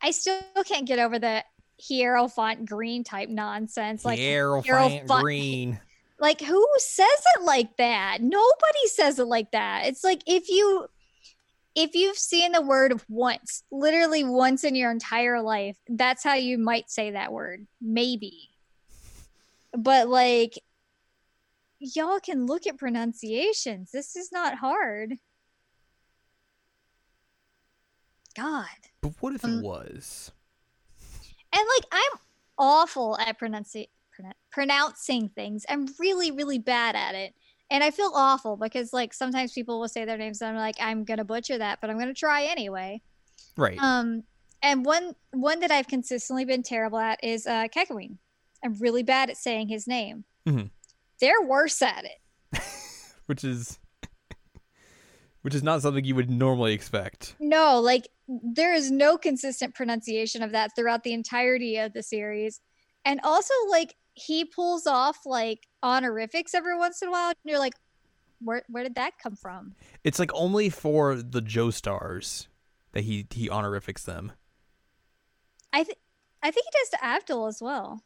[0.02, 1.44] I still can't get over the
[1.88, 4.04] Hierophant green type nonsense.
[4.06, 5.80] Like, Hierophant Hierophant- green.
[6.20, 10.88] like who says it like that nobody says it like that it's like if you
[11.74, 16.58] if you've seen the word once literally once in your entire life that's how you
[16.60, 18.50] might say that word maybe
[19.76, 20.60] but like
[21.80, 25.16] y'all can look at pronunciations this is not hard
[28.36, 28.68] god
[29.02, 30.32] But what if Um, it was?
[31.54, 32.20] And like i'm
[32.58, 37.34] awful at pronunci- pronou- pronouncing things i'm really really bad at it
[37.70, 40.76] and i feel awful because like sometimes people will say their names and i'm like
[40.80, 43.02] i'm gonna butcher that but i'm gonna try anyway
[43.58, 43.78] Right.
[43.80, 44.24] um
[44.64, 48.18] and one one that i've consistently been terrible at is uh Kakawin.
[48.64, 50.68] i'm really bad at saying his name Mm-hmm.
[51.20, 52.62] they're worse at it
[53.28, 53.78] which is
[55.42, 57.36] which is not something you would normally expect.
[57.40, 62.62] No, like there is no consistent pronunciation of that throughout the entirety of the series.
[63.06, 67.60] And also like he pulls off like honorifics every once in a while and you're
[67.60, 67.74] like
[68.44, 69.76] where where did that come from?
[70.04, 72.48] It's like only for the Joestars
[72.94, 74.32] that he he honorifics them.
[75.74, 76.00] I think
[76.44, 78.04] I think he does to Abdul as well.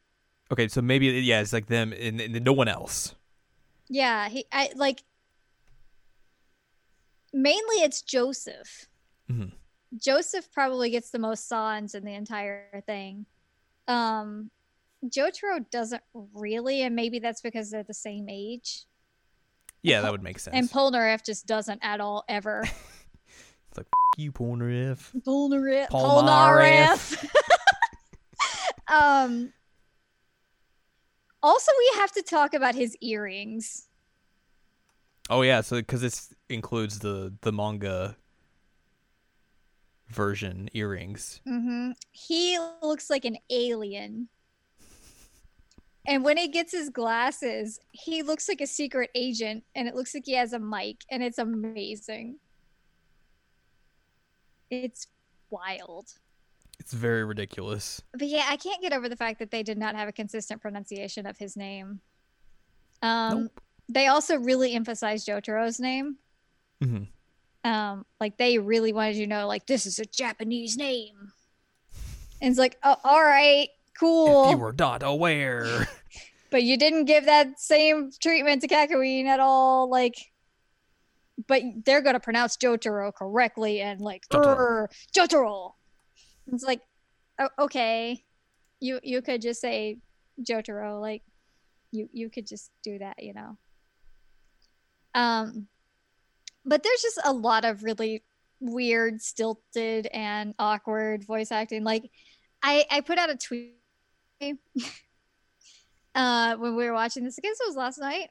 [0.52, 3.16] Okay, so maybe yeah, it's like them and, and no one else.
[3.90, 5.04] Yeah, he I like
[7.36, 8.88] mainly it's Joseph.
[9.30, 9.52] Mhm.
[9.98, 13.26] Joseph probably gets the most sans in the entire thing.
[13.88, 14.50] Um
[15.10, 16.02] Jotaro doesn't
[16.34, 18.86] really, and maybe that's because they're the same age.
[19.84, 20.56] Yeah, that would make sense.
[20.56, 22.64] And Polnareff just doesn't at all ever.
[23.70, 23.86] it's like
[24.18, 24.32] you.
[24.32, 25.12] Polnareff.
[25.22, 25.90] Polnareff.
[25.90, 27.28] Polnareff.
[28.88, 29.54] um.
[31.44, 33.88] Also, we have to talk about his earrings.
[35.30, 38.16] Oh yeah, so because this includes the the manga
[40.10, 41.42] version earrings.
[41.46, 44.30] hmm He looks like an alien.
[46.08, 50.14] And when he gets his glasses, he looks like a secret agent, and it looks
[50.14, 52.38] like he has a mic, and it's amazing.
[54.70, 55.08] It's
[55.50, 56.06] wild.
[56.80, 58.04] It's very ridiculous.
[58.14, 60.62] But yeah, I can't get over the fact that they did not have a consistent
[60.62, 62.02] pronunciation of his name.
[63.02, 63.62] Um, Nope.
[63.90, 66.18] They also really emphasized Jotaro's name.
[66.82, 67.04] hmm
[67.64, 71.32] Um, like they really wanted you to know, like this is a Japanese name.
[72.42, 73.70] And it's like, oh, all right,
[74.00, 74.46] cool.
[74.46, 75.88] If you were not aware.
[76.50, 79.90] but you didn't give that same treatment to Kakawin at all.
[79.90, 80.16] Like,
[81.48, 84.88] but they're gonna pronounce Jotaro correctly and like Jotaro.
[85.16, 85.72] Jotaro.
[86.48, 86.82] It's like,
[87.40, 88.24] oh, okay,
[88.80, 89.98] you you could just say
[90.42, 91.02] Jotaro.
[91.02, 91.24] Like,
[91.92, 93.58] you you could just do that, you know.
[95.16, 95.68] Um,
[96.66, 98.24] but there's just a lot of really
[98.60, 101.84] weird, stilted, and awkward voice acting.
[101.84, 102.12] Like,
[102.62, 103.76] I I put out a tweet
[106.16, 107.40] uh when we were watching this.
[107.40, 108.30] I guess it was last night.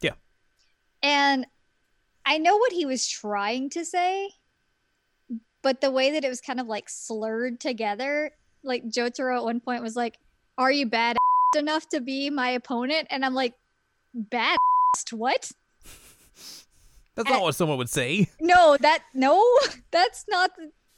[0.00, 0.14] Yeah.
[1.02, 1.46] And
[2.24, 4.30] I know what he was trying to say,
[5.62, 8.30] but the way that it was kind of like slurred together,
[8.62, 10.18] like Jotaro at one point was like,
[10.56, 11.16] "Are you bad
[11.56, 13.54] enough to be my opponent?" And I'm like,
[14.14, 14.56] "Bad
[15.10, 15.50] what?"
[17.14, 18.28] That's not what someone would say.
[18.40, 19.42] No, that no,
[19.90, 20.50] that's not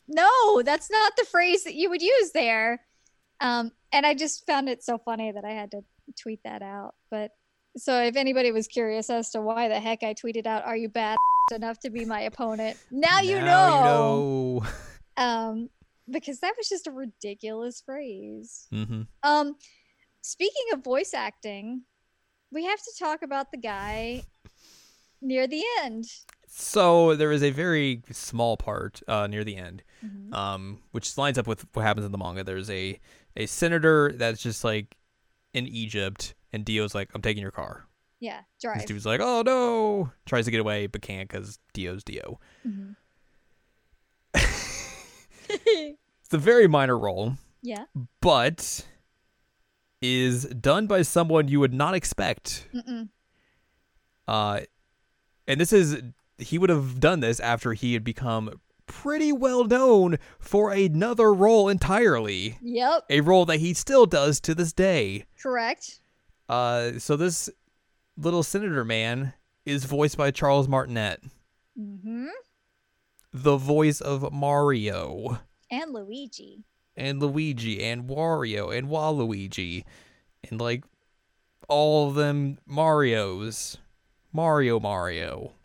[0.09, 2.81] no, that's not the phrase that you would use there.
[3.41, 5.83] Um, and I just found it so funny that I had to
[6.21, 6.95] tweet that out.
[7.11, 7.31] But
[7.77, 10.89] so if anybody was curious as to why the heck I tweeted out, "Are you
[10.89, 11.19] bad
[11.55, 13.43] enough to be my opponent?" Now you know.
[13.43, 14.67] you know.
[15.19, 15.69] Um,
[16.09, 18.69] because that was just a ridiculous phrase.
[18.71, 19.57] hmm Um,
[20.23, 21.83] speaking of voice acting,
[22.53, 24.23] we have to talk about the guy
[25.21, 26.05] near the end.
[26.47, 30.33] So there is a very small part uh, near the end, Mhm.
[30.35, 32.43] um, which lines up with what happens in the manga.
[32.45, 32.99] There's a
[33.37, 34.97] a senator that's just like
[35.53, 37.87] in Egypt, and Dio's like, "I'm taking your car."
[38.21, 38.87] Yeah, This drive.
[38.87, 42.41] dude's like, "Oh no!" Tries to get away, but can't because Dio's Dio.
[42.67, 42.97] Mhm.
[45.51, 47.85] It's a very minor role, yeah.
[48.21, 48.87] but
[50.03, 52.69] is done by someone you would not expect.
[52.75, 53.09] Mm-mm.
[54.27, 54.61] Uh,
[55.49, 56.01] and this is
[56.39, 61.69] he would have done this after he had become pretty well known for another role
[61.69, 63.05] entirely, Yep.
[63.11, 65.25] a role that he still does to this day.
[65.43, 66.01] Correct.
[66.49, 67.51] Uh, so this
[68.17, 69.35] little senator man
[69.67, 71.23] is voiced by Charles Martinet,
[71.79, 72.29] Mm-hmm.
[73.33, 76.65] the voice of Mario And Luigi.
[76.97, 79.85] and Luigi and Wario and Waluigi
[80.51, 80.85] and like
[81.69, 83.77] all of them Marios.
[84.33, 85.53] Mario Mario.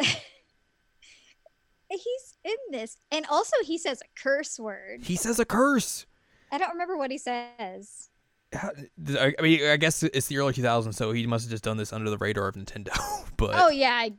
[1.90, 2.98] He's in this.
[3.12, 5.02] And also he says a curse word.
[5.04, 6.06] He says a curse.
[6.52, 8.10] I don't remember what he says.
[8.56, 11.92] I mean, I guess it's the early 2000s, so he must have just done this
[11.94, 12.96] under the radar of Nintendo.
[13.38, 14.14] but Oh yeah, I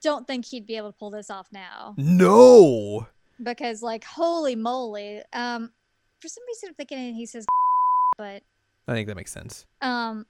[0.00, 1.94] don't think he'd be able to pull this off now.
[1.96, 3.06] no,
[3.42, 5.22] Because like holy moly.
[5.32, 5.72] Um
[6.20, 7.44] for some reason I'm thinking he says
[8.16, 8.42] but
[8.86, 9.66] I think that makes sense.
[9.80, 10.26] um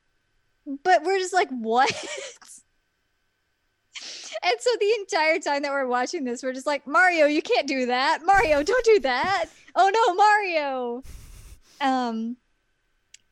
[0.84, 1.90] but we're just like what?
[4.42, 7.66] And so the entire time that we're watching this, we're just like, Mario, you can't
[7.66, 8.20] do that.
[8.24, 9.46] Mario, don't do that.
[9.74, 11.02] Oh no, Mario.
[11.80, 12.36] Um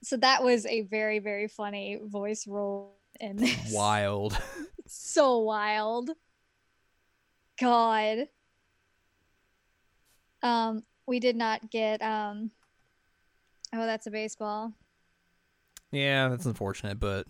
[0.03, 3.73] so that was a very, very funny voice role in this.
[3.73, 4.41] Wild.
[4.87, 6.11] so wild.
[7.61, 8.29] God.
[10.43, 12.51] Um, we did not get um
[13.75, 14.73] oh that's a baseball.
[15.93, 17.27] yeah, that's unfortunate, but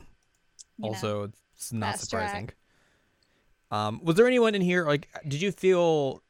[0.78, 0.88] you know.
[0.88, 2.46] also it's not surprising.
[2.46, 2.56] track.
[3.70, 5.08] Um, was there anyone in here like?
[5.26, 6.22] Did you feel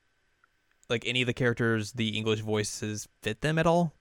[0.88, 3.94] like any of the characters, the English voices, fit them at all?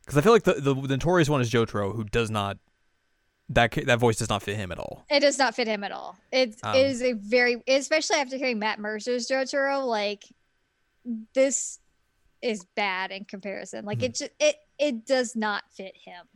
[0.00, 2.58] Because I feel like the, the the notorious one is Jotaro, who does not
[3.48, 5.04] that that voice does not fit him at all.
[5.10, 6.16] It does not fit him at all.
[6.30, 10.24] It's Um, it is a very especially after hearing Matt Mercer's Jotaro, like
[11.34, 11.78] this
[12.42, 13.86] is bad in comparison.
[13.86, 14.04] Like Mhm.
[14.04, 16.26] it just it it does not fit him.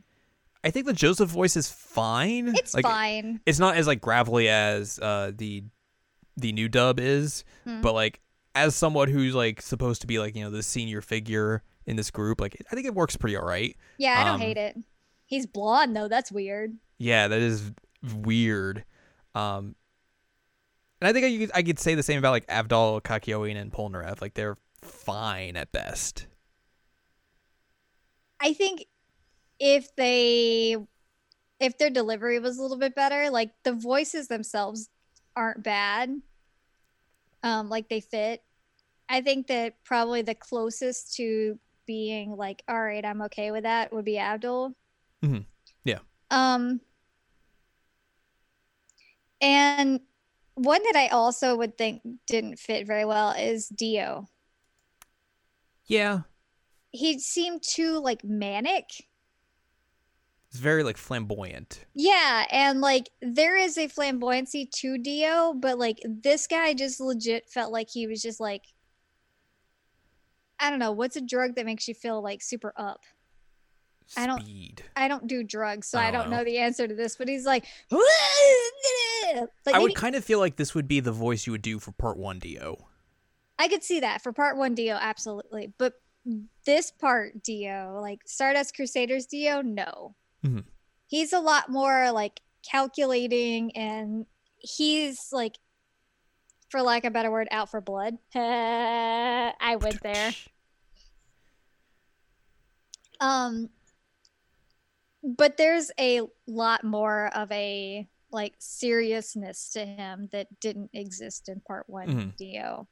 [0.63, 2.49] I think the Joseph voice is fine.
[2.55, 3.39] It's like, fine.
[3.45, 5.63] It's not as like gravelly as uh the
[6.37, 7.81] the new dub is, Hmm.
[7.81, 8.19] but like
[8.55, 12.11] as someone who's like supposed to be like you know the senior figure in this
[12.11, 13.75] group, like I think it works pretty all right.
[13.97, 14.77] Yeah, I don't um, hate it.
[15.25, 16.07] He's blonde though.
[16.07, 16.75] That's weird.
[16.97, 17.71] Yeah, that is
[18.15, 18.83] weird.
[19.35, 19.75] Um,
[21.01, 23.71] and I think I could, I could say the same about like Avdol, Kakyoin, and
[23.71, 24.21] Polnareff.
[24.21, 26.27] Like they're fine at best.
[28.41, 28.85] I think
[29.59, 30.77] if they
[31.59, 34.89] if their delivery was a little bit better, like the voices themselves
[35.35, 36.21] aren't bad.
[37.43, 38.41] Um, like they fit.
[39.09, 43.91] I think that probably the closest to being like, all right, I'm okay with that
[43.91, 44.73] would be Abdul.
[45.23, 45.45] Mhm.
[45.83, 45.99] Yeah.
[46.31, 46.81] Um
[49.41, 50.01] and
[50.55, 54.27] one that I also would think didn't fit very well is Dio.
[55.85, 56.21] Yeah,
[56.91, 58.85] He seemed too like manic.
[60.49, 61.85] It's very like flamboyant.
[61.93, 67.49] Yeah, and like there is a flamboyancy to Dio, but like this guy just legit
[67.49, 68.63] felt like he was just like
[70.59, 73.01] I don't know, what's a drug that makes you feel like super up?
[74.17, 74.43] I don't-
[74.95, 76.39] I don't do drugs, so Oh, I don't well.
[76.39, 78.01] know the answer to this, but he's like like
[79.31, 81.77] I maybe, would kind of feel like this would be the voice you would do
[81.79, 82.87] for part one Dio.
[83.59, 85.93] I could see that for part 1 Dio absolutely, but
[86.65, 90.15] this part Dio, like Stardust Crusaders Dio, no.
[90.43, 90.65] Mhm.
[91.07, 94.25] He's a lot more like calculating and
[94.59, 95.57] he's like
[96.69, 98.17] for lack of a better word out for blood.
[98.35, 100.31] I went there.
[103.19, 103.69] Um
[105.23, 111.59] but there's a lot more of a like seriousness to him that didn't exist in
[111.61, 112.35] part 1 Mhm.
[112.37, 112.87] Dio.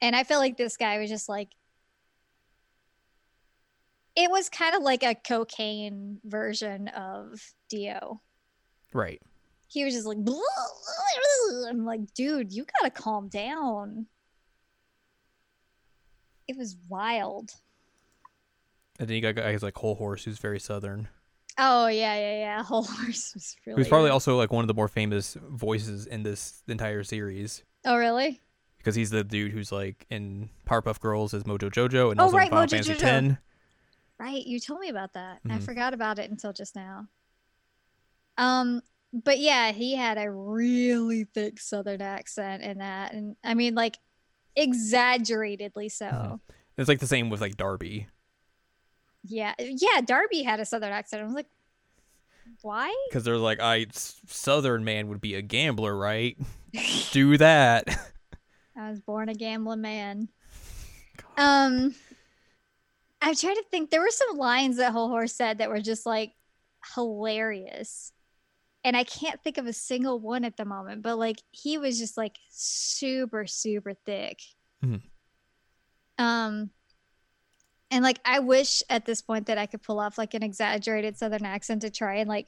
[0.00, 1.48] And I feel like this guy was just like
[4.18, 7.40] it was kind of like a cocaine version of
[7.70, 8.20] Dio.
[8.92, 9.22] Right.
[9.68, 10.18] He was just like
[11.68, 14.06] I'm like, dude, you gotta calm down.
[16.48, 17.52] It was wild.
[18.98, 21.08] And then you got guys like Hol Horse, who's very southern.
[21.56, 22.62] Oh yeah, yeah, yeah.
[22.64, 23.78] Hol Horse was really.
[23.78, 27.62] Who's probably also like one of the more famous voices in this entire series.
[27.84, 28.40] Oh really?
[28.78, 32.36] Because he's the dude who's like in Powerpuff Girls as Mojo Jojo and Oh, also
[32.36, 32.98] right, in Final Mojo Fantasy Jojo.
[32.98, 33.38] Ten.
[34.18, 35.40] Right, you told me about that.
[35.48, 35.62] I Mhm.
[35.62, 37.06] forgot about it until just now.
[38.36, 43.74] Um, but yeah, he had a really thick Southern accent in that, and I mean,
[43.74, 43.98] like,
[44.56, 46.06] exaggeratedly so.
[46.06, 46.40] Mhm.
[46.76, 48.08] It's like the same with like Darby.
[49.24, 50.00] Yeah, yeah.
[50.00, 51.22] Darby had a Southern accent.
[51.22, 51.48] I was like,
[52.62, 52.94] why?
[53.08, 56.36] Because they're like, I Southern man would be a gambler, right?
[57.12, 57.88] Do that.
[58.76, 60.28] I was born a gambling man.
[61.36, 61.94] Um,
[63.20, 63.90] I'm trying to think.
[63.90, 66.32] There were some lines that Hol Horse said that were just like,
[66.94, 68.12] hilarious.
[68.84, 71.98] And I can't think of a single one at the moment, but like he was
[71.98, 74.38] just like super, super thick.
[74.82, 75.02] Mhm.
[76.16, 76.70] Um,
[77.90, 81.16] and like I wish at this point that I could pull off like an exaggerated
[81.18, 82.46] Southern accent to try and like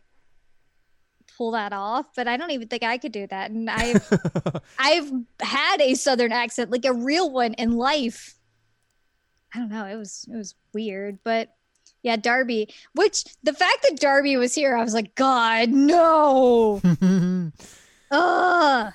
[1.36, 3.50] pull that off, but I don't even think I could do that.
[3.50, 4.08] And I've
[4.78, 5.10] I've
[5.40, 8.36] had a Southern accent, like a real one in life.
[9.54, 9.86] I don't know.
[9.86, 11.54] It was it was weird, but
[12.02, 12.72] yeah, Darby.
[12.94, 16.80] Which the fact that Darby was here, I was like, God, no.
[18.10, 18.92] Ugh.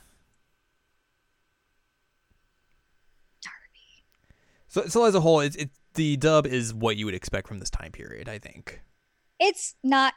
[3.41, 3.79] Darby.
[4.67, 7.59] so, so as a whole, it's it, the dub is what you would expect from
[7.59, 8.29] this time period.
[8.29, 8.81] I think.
[9.39, 10.13] It's not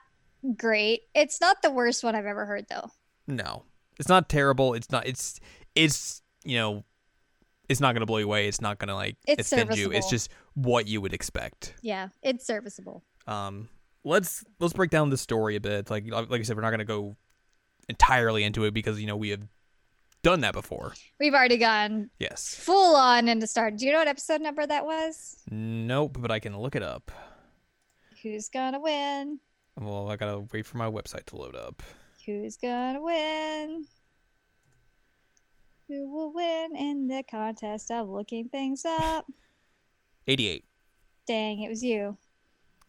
[0.57, 1.03] great.
[1.15, 2.91] It's not the worst one I've ever heard, though.
[3.27, 3.65] No,
[3.99, 4.75] it's not terrible.
[4.75, 5.07] It's not.
[5.07, 5.41] It's
[5.75, 6.85] it's you know,
[7.69, 8.49] it's not gonna blow you away.
[8.49, 9.91] It's not gonna like It's offend you.
[9.93, 11.75] It's just what you would expect.
[11.83, 13.05] Yeah, it's serviceable.
[13.27, 13.69] Um,
[14.05, 15.91] let's let's break down the story a bit.
[15.91, 17.17] Like like I said, we're not gonna go
[17.89, 19.43] entirely into it because you know we have
[20.23, 20.95] done that before.
[21.21, 22.55] We've already gone Yes.
[22.55, 23.77] full on into start.
[23.77, 25.37] Do you know what episode number that was?
[25.51, 27.11] Nope, but I can look it up.
[28.23, 29.39] Who's gonna win?
[29.81, 31.83] Well, I gotta wait for my website to load up.
[32.27, 33.87] Who's gonna win?
[35.89, 39.27] Who will win in the contest of looking things up?
[40.27, 40.65] 88.
[41.27, 42.17] Dang, it was you.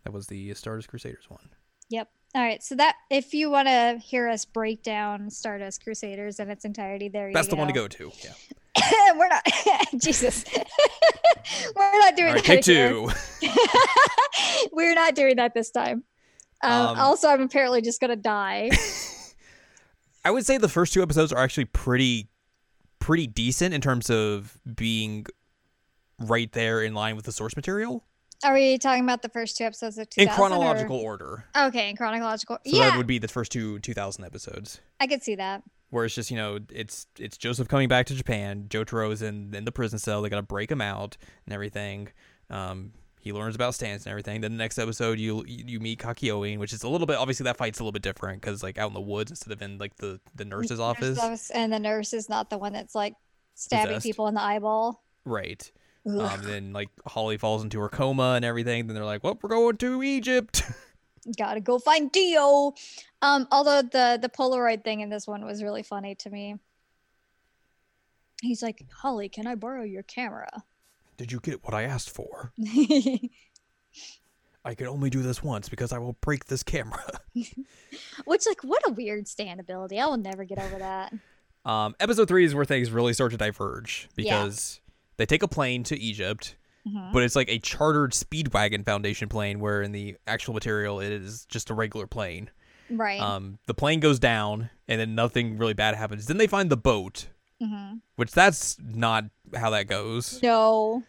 [0.03, 1.49] That was the Stardust Crusaders one.
[1.89, 2.09] Yep.
[2.35, 2.61] All right.
[2.61, 7.07] So that if you want to hear us break down Stardust Crusaders in its entirety,
[7.07, 8.11] there That's you the one to go to.
[8.23, 9.13] Yeah.
[9.17, 9.47] We're not.
[10.01, 10.43] Jesus.
[11.75, 12.63] We're not doing right, that.
[12.63, 13.09] take two.
[14.73, 16.03] We're not doing that this time.
[16.61, 18.69] Um, Um, also, I'm apparently just gonna die.
[20.25, 22.27] I would say the first two episodes are actually pretty
[22.99, 25.25] pretty decent in terms of being
[26.19, 28.03] right there in line with the source material
[28.43, 30.21] Are we talking about the first two episodes of 2000?
[30.21, 31.45] in or- chronological order.
[31.55, 32.57] Okay, in chronological.
[32.65, 34.79] So yeah, that would be the first two 2000 episodes.
[34.99, 35.63] I could see that.
[35.91, 38.65] Where it's just you know it's it's Joseph coming back to Japan.
[38.69, 40.21] Jotaro's in in the prison cell.
[40.21, 42.09] They gotta break him out and everything.
[42.49, 44.41] Um, he learns about stands and everything.
[44.41, 47.57] Then the next episode you you meet Kakyoin, which is a little bit obviously that
[47.57, 49.95] fight's a little bit different because like out in the woods instead of in like
[49.97, 51.49] the the nurse's office.
[51.51, 53.15] And the nurse is not the one that's like
[53.55, 54.05] stabbing Possessed.
[54.05, 55.03] people in the eyeball.
[55.26, 55.70] Right.
[56.05, 58.88] Um, then like Holly falls into her coma and everything.
[58.88, 60.63] Then they're like, "Well, we're going to Egypt."
[61.38, 62.74] Gotta go find Dio.
[63.22, 66.55] Um, although the the Polaroid thing in this one was really funny to me.
[68.41, 70.63] He's like, Holly, can I borrow your camera?
[71.20, 72.53] Did you get what I asked for?
[74.63, 77.20] I can only do this once because I will break this camera.
[78.26, 79.99] Which, like, what a weird stand ability.
[79.99, 81.13] I will never get over that.
[81.65, 84.43] Um, episode three is where things really start to diverge Yeah.
[84.45, 84.80] because
[85.17, 86.55] they take a plane to Egypt,
[86.88, 87.11] Mhm.
[87.11, 91.45] but it's like a chartered Speedwagon Foundation plane, where in the actual material it is
[91.47, 92.49] just a regular plane.
[92.89, 93.20] Right.
[93.20, 96.28] Um, the plane goes down, and then nothing really bad happens.
[96.28, 97.28] Then they find the boat,
[97.61, 100.41] hmm which that's not how that goes.
[100.43, 101.03] No.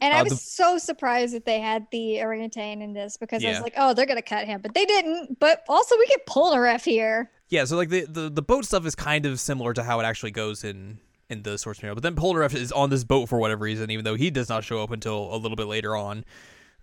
[0.00, 3.42] And I Uh, was the- so surprised that they had the orangutan in this because
[3.44, 5.38] I was like, oh, they're gonna cut him, but they didn't.
[5.40, 7.30] But also, we get Polnareff here.
[7.48, 10.04] Yeah, so like the, the the boat stuff is kind of similar to how it
[10.04, 10.98] actually goes in
[11.30, 11.94] in the source material.
[11.94, 14.64] But then Polnareff is on this boat for whatever reason, even though he does not
[14.64, 16.24] show up until a little bit later on.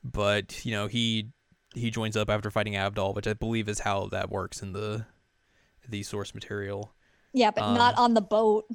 [0.04, 1.30] But you know he
[1.76, 5.06] he joins up after fighting Abdal, which I believe is how that works in the
[5.88, 6.94] the source material.
[7.34, 8.66] Yeah, but not Um, on the boat.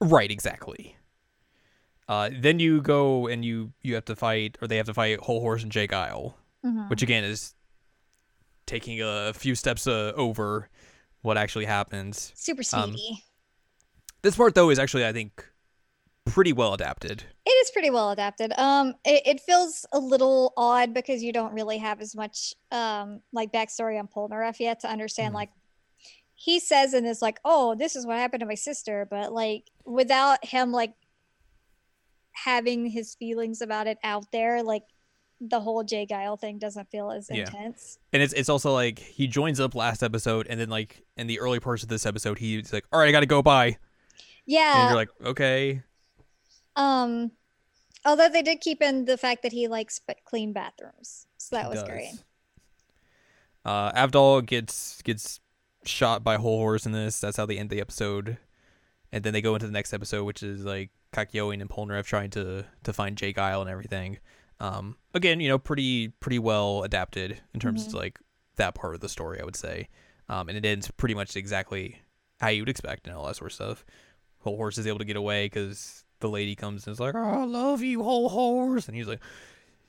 [0.00, 0.96] Right, exactly.
[2.10, 5.20] Uh, then you go and you you have to fight, or they have to fight
[5.20, 5.86] Hol Horse and J.
[5.86, 6.34] Geil,
[6.66, 6.90] Mhm.
[6.90, 7.54] which again is
[8.66, 10.68] taking a few steps uh, over
[11.22, 12.32] what actually happens.
[12.34, 13.22] Super um, sweetie.
[14.22, 15.46] This part though is actually I think
[16.24, 17.22] pretty well adapted.
[17.46, 18.52] It is pretty well adapted.
[18.58, 23.20] Um, it, it feels a little odd because you don't really have as much um
[23.32, 25.36] like backstory on Polnareff yet to understand Mhm.
[25.36, 25.50] like
[26.34, 29.70] he says in this like, oh, this is what happened to my sister, but like
[29.84, 30.94] without him like
[32.44, 34.82] having his feelings about it out there, like
[35.40, 36.06] the whole J.
[36.06, 37.40] Geil thing doesn't feel as Yeah.
[37.40, 37.98] intense.
[38.12, 41.40] And it's it's also like he joins up last episode and then like in the
[41.40, 43.66] early parts of this episode he's like, All right, I gotta go bye.
[43.66, 43.76] And
[44.46, 44.86] Yeah.
[44.88, 45.82] you're like, Okay.
[46.76, 47.30] um
[48.04, 51.26] although they did keep in the fact that he likes but clean bathrooms.
[51.38, 51.88] So that he was does.
[51.88, 52.12] great.
[53.64, 55.40] Uh Avdol gets gets
[55.84, 57.20] shot by Hol Horse in this.
[57.20, 58.36] That's how they end the episode.
[59.12, 62.30] And then they go into the next episode, which is like Kakyoin and Polnareff trying
[62.30, 63.32] to to find J.
[63.32, 64.18] Geil and everything.
[64.60, 68.18] Um, again, you know, pretty pretty well adapted in terms of like
[68.56, 69.88] that part of the story, I would say.
[70.28, 72.00] Um, and it ends pretty much exactly
[72.40, 73.84] how you'd expect and all that sort of stuff.
[74.40, 77.42] Hol Horse is able to get away because the lady comes and is like, "Oh,
[77.42, 79.20] I love you, Hol Horse," and he's like,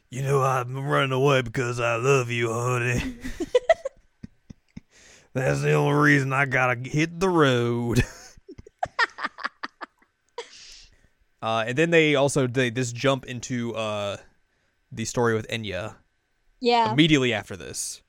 [0.09, 3.17] "You know, I'm running away because I love you, honey."
[5.33, 8.03] That's the only reason I gotta hit the road.
[11.41, 14.17] uh, and then they also they this jump into uh
[14.91, 15.95] the story with Enya
[16.59, 16.91] Yeah.
[16.91, 18.01] immediately after this.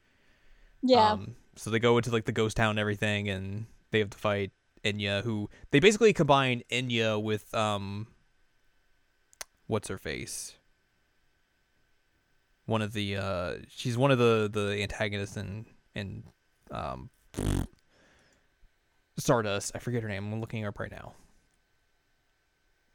[0.83, 1.12] yeah.
[1.12, 4.18] Um, so they go into like the ghost town and everything, and they have to
[4.18, 4.51] fight
[4.85, 8.09] Enya, who they basically combine Enya with um,
[9.66, 10.57] what's her face?
[12.66, 16.24] One of the uh, she's one of the the antagonists in in
[16.70, 17.11] um,
[19.18, 19.72] Stardust.
[19.74, 20.33] I forget her name.
[20.33, 21.12] I'm looking her up right now.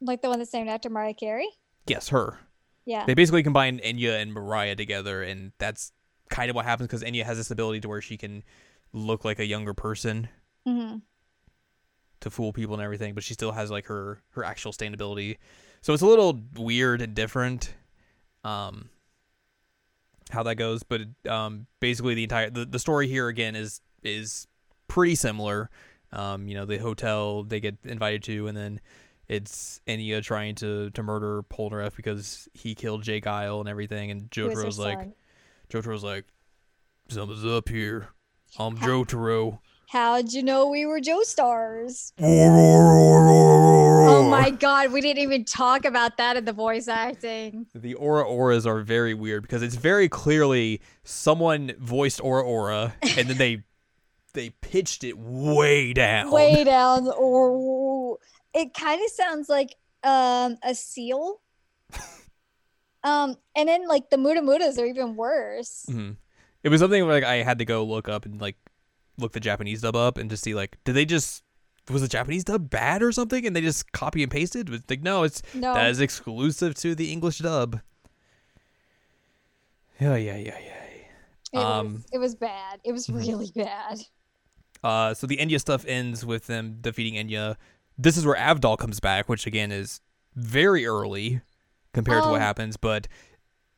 [0.01, 1.49] Like the one that's named after Mariah Carey.
[1.87, 2.39] Yes, her.
[2.85, 3.05] Yeah.
[3.05, 5.91] They basically combine Enya and Mariah together, and that's
[6.29, 8.43] kind of what happens because Enya has this ability to where she can
[8.93, 10.29] look like a younger person.
[10.65, 10.97] hmm
[12.19, 15.37] to fool people and everything, but she still has like her her actual standability.
[15.81, 17.75] So it's a little weird and different
[18.43, 18.89] um
[20.31, 24.47] how that goes, but um basically the entire the, the story here again is is
[24.87, 25.69] pretty similar.
[26.11, 28.79] Um you know, the hotel they get invited to and then
[29.29, 33.19] it's Enya trying to to murder Polnareff because he killed J.
[33.21, 35.13] Geil and everything and Who is Jotaro's like son.
[35.69, 36.25] Jotaro's like
[37.09, 38.09] something's up here.
[38.57, 39.59] I'm Ha- Jotaro.
[39.89, 42.11] How'd you know we were Joestars?
[42.19, 47.67] oh Oh my god, we didn't even talk about that in the voice acting.
[47.73, 53.29] The ora oras are very weird because it's very clearly someone voiced ora ora and
[53.29, 53.63] then they
[54.33, 56.31] they pitched it way down.
[56.31, 57.57] Way down or
[58.57, 61.41] it kind of sounds like um a seal.
[63.03, 65.85] um and then like the Muda Mudas are even worse.
[65.89, 66.17] Mhm.
[66.63, 68.57] It was something where, like I had to go look up and like
[69.17, 71.43] look the Japanese dub up and just see like did they just
[71.89, 74.67] was the Japanese dub bad or something and they just copy and pasted?
[74.67, 75.73] It was like no, it's No.
[75.73, 77.79] that is exclusive to the English dub.
[79.99, 80.83] Yeah, yeah, yeah, yeah.
[81.53, 82.79] it, um, was, it was bad.
[82.83, 83.17] It was mhm.
[83.17, 83.99] really bad.
[84.83, 87.55] Uh, so the Enya stuff ends with them defeating Enya.
[87.97, 90.01] This is where Avdol comes back, which again is
[90.35, 91.41] very early
[91.93, 93.07] compared to what Um, happens, but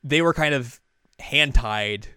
[0.03, 0.81] they were kind of
[1.19, 2.07] hand tied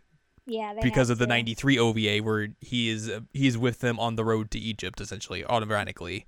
[0.46, 4.24] Yeah, because of the 93 OVA where he is uh, he's with them on the
[4.24, 6.26] road to Egypt essentially automatically.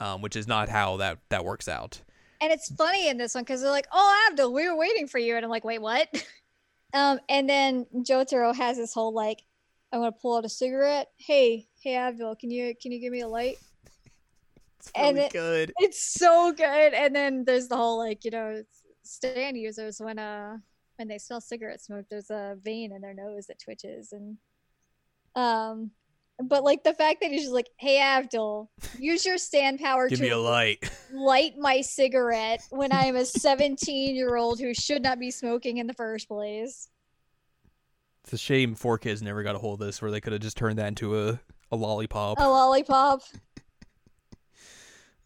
[0.00, 2.02] Um, which is not how that that works out.
[2.40, 5.18] And it's funny in this one because they're like, "Oh, Abdul, we were waiting for
[5.18, 6.06] you," and I'm like, "Wait, what?"
[6.94, 9.42] um, and then Jotaro has this whole like,
[9.90, 11.08] "I'm gonna pull out a cigarette.
[11.16, 13.56] Hey, hey, Abdul, can you can you give me a light?"
[14.78, 15.72] It's And it- good.
[15.78, 16.94] It's so good.
[16.94, 18.62] And then there's the whole like, you know,
[19.02, 20.58] stand users when uh
[20.96, 24.36] when they smell cigarette smoke, there's a vein in their nose that twitches, and
[25.36, 25.92] um,
[26.42, 28.68] but like the fact that he's just like, "Hey, Abdul,
[28.98, 30.90] use your stand power Give to me a light.
[31.12, 35.76] light my cigarette when I am a 17 year old who should not be smoking
[35.76, 36.88] in the first place.
[38.24, 40.56] It's a shame 4Kids never got a hold of this, where they could have just
[40.56, 42.38] turned that into a a lollipop.
[42.40, 43.22] A lollipop.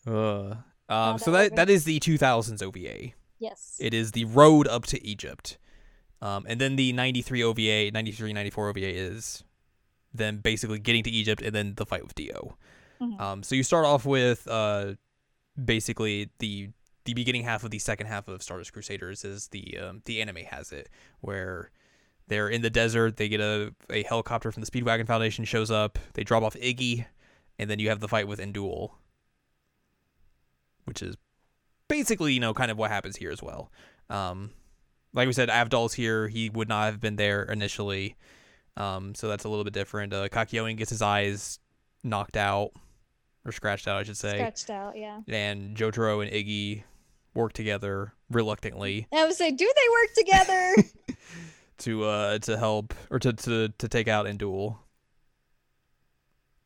[0.07, 0.55] Uh,
[0.89, 3.13] um, so that that is the 2000s OVA.
[3.39, 3.77] Yes.
[3.81, 5.59] It is the road up to Egypt.
[6.21, 9.43] Um, and then the 93 OVA, 93, 94 OVA is
[10.15, 12.57] them basically getting to Egypt and then the fight with Dio.
[13.01, 13.21] Mhm.
[13.21, 14.95] Um, so you start off with uh,
[15.63, 16.71] basically the
[17.05, 20.37] the beginning half of the second half of Stardust Crusaders is the um, the anime
[20.37, 20.89] has it
[21.21, 21.71] where
[22.29, 23.17] they're in the desert.
[23.17, 25.99] They get a, a helicopter from the Speedwagon Foundation shows up.
[26.15, 27.07] They drop off Iggy,
[27.59, 28.93] and then you have the fight with N'Doul,
[30.85, 31.17] which is
[31.89, 33.71] basically you know kind of what happens here as well.
[34.11, 34.51] Um,
[35.15, 36.29] like we said, Avdol's here.
[36.29, 38.17] He would not have been there initially,
[38.77, 40.13] um, so that's a little bit different.
[40.13, 41.59] Uh, Kakyoin gets his eyes
[42.05, 42.71] knocked out
[43.45, 45.21] or scratched out, I should say, Scratched out, yeah.
[45.29, 46.85] and Jotaro and Iggy
[47.35, 51.17] work together reluctantly I would say, do they work together?
[51.79, 54.77] to uh to help or to to to take out N'Doul.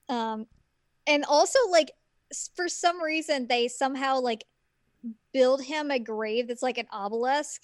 [0.09, 0.47] um,
[1.07, 1.93] and also, like,
[2.55, 4.45] for some reason, they somehow, like,
[5.33, 7.63] build him a grave that's like an obelisk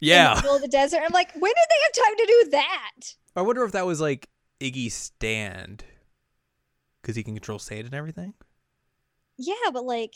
[0.00, 1.02] in Yeah, the middle of the desert.
[1.04, 2.92] I'm like, when did they have time to do that?
[3.34, 4.28] I wonder if that was like
[4.60, 5.84] Iggy stand
[7.02, 8.34] because he can control sand and everything.
[9.36, 10.14] Yeah, but like,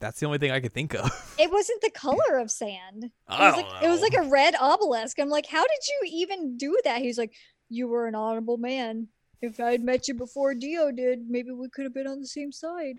[0.00, 1.10] That's the only thing I could think of.
[1.38, 3.04] it wasn't the color of sand.
[3.04, 5.18] It was like it was like a red obelisk.
[5.20, 7.02] I'm like, how did you even do that?
[7.02, 7.34] He's like,
[7.68, 9.08] you were an honorable man.
[9.42, 12.26] If I had met you before Dio did, maybe we could have been on the
[12.26, 12.98] same side.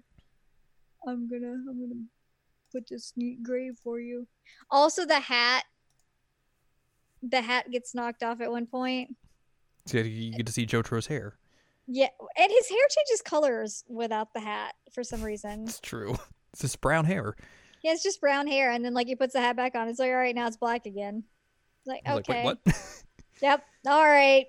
[1.08, 2.02] I'm gonna I'm gonna
[2.72, 4.28] put this neat grave for you.
[4.70, 5.64] Also, the hat.
[7.22, 9.16] The hat gets knocked off at one point.
[9.86, 11.38] So you get to see Jotaro's hair.
[11.88, 15.64] Yeah, and his hair changes colors without the hat for some reason.
[15.64, 16.18] It's true.
[16.54, 17.36] It's just brown hair.
[17.82, 19.88] Yeah, it's just brown hair, and then like he puts the hat back on.
[19.88, 21.24] It's like, all right, now it's black again.
[21.88, 23.04] Like, okay, Like, Wait, what?
[23.42, 24.46] yep, all right.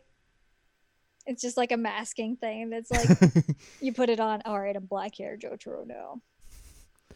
[1.26, 2.70] It's just like a masking thing.
[2.70, 3.44] That's like
[3.80, 4.42] you put it on.
[4.44, 6.20] All right, I'm black hair Jotaro now,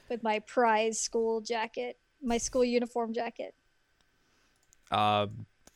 [0.08, 3.54] with my prize school jacket, my school uniform jacket.
[4.90, 5.26] Uh,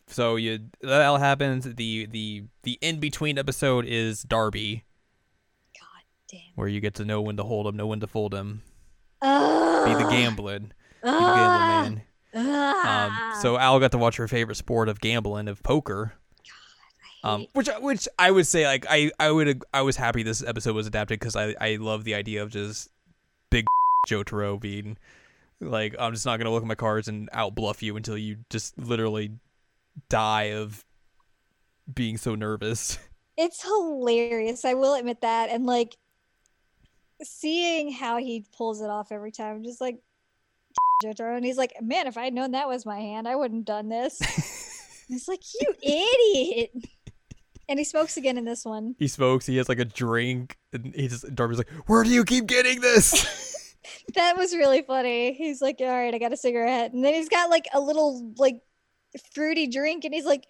[0.06, 1.64] so you that all happens.
[1.64, 4.84] The the the in between episode is Darby,
[5.78, 6.40] God damn.
[6.54, 8.62] where you get to know when to hold him, know when to fold him,
[9.20, 10.72] Uh, be the gambling,
[11.02, 12.02] be the gambling man.
[12.34, 16.14] Um, so Al got to watch her favorite sport of gambling, of poker.
[17.24, 20.74] Um, which which I would say like I I would I was happy this episode
[20.74, 22.88] was adapted because I I love the idea of just
[23.50, 23.64] big
[24.08, 24.98] Joe Jotaro being
[25.60, 28.38] like I'm just not gonna look at my cards and out bluff you until you
[28.50, 29.30] just literally
[30.08, 30.84] die of
[31.92, 32.98] being so nervous.
[33.36, 34.64] it's hilarious.
[34.64, 35.96] I will admit that, and like
[37.22, 39.98] seeing how he pulls it off every time, I'm just like
[41.02, 43.36] Joe Jotaro, and he's like, "Man, if I had known that was my hand, I
[43.36, 44.20] wouldn't have done this."
[45.08, 46.70] it's like you idiot.
[47.68, 48.94] And he smokes again in this one.
[48.98, 49.46] he smokes.
[49.46, 52.80] He has like a drink, and he just Darby's like, "Where do you keep getting
[52.80, 53.58] this?"
[54.14, 55.32] That was really funny.
[55.32, 58.32] He's like, "All right, I got a cigarette," and then he's got like a little
[58.36, 58.60] like
[59.34, 60.44] fruity drink, and he's like,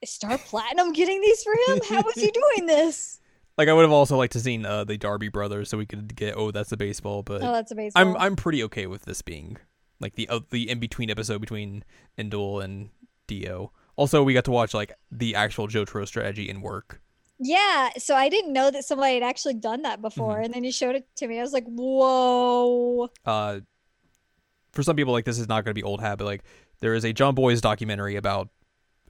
[0.00, 1.80] "Is Star Platinum getting these for him?
[1.88, 3.20] How is he doing this?"
[3.56, 6.14] like I would have also liked to seen uh, the Darby brothers so we could
[6.16, 8.02] get oh that's a baseball, but Oh, that's a baseball.
[8.02, 9.58] I'm I'm pretty okay with this being
[10.00, 11.84] like the uh, the in between episode between
[12.18, 12.90] N'Doul and
[13.26, 13.72] Dio.
[13.96, 17.00] Also, we got to watch like the actual Jotaro strategy in work.
[17.38, 20.44] Yeah, so I didn't know that somebody had actually done that before, Mhm.
[20.46, 21.38] and then you showed it to me.
[21.38, 23.60] I was like, "Whoa!" Uh,
[24.72, 26.42] for some people, like this is not going to be old hat, but like
[26.80, 28.48] there is a John Boy's documentary about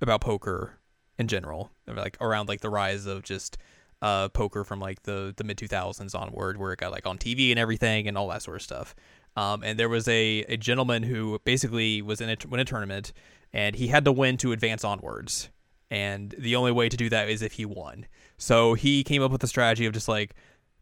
[0.01, 0.79] about poker
[1.19, 3.57] in general, like around like the rise of just
[4.03, 7.51] uh poker from like the the mid 2000s onward, where it got like on TV
[7.51, 8.95] and everything and all that sort of stuff.
[9.37, 13.13] Um, and there was a a gentleman who basically was in a win a tournament,
[13.53, 15.51] and he had to win to advance onwards.
[15.91, 18.07] And the only way to do that is if he won.
[18.37, 20.35] So he came up with a strategy of just like,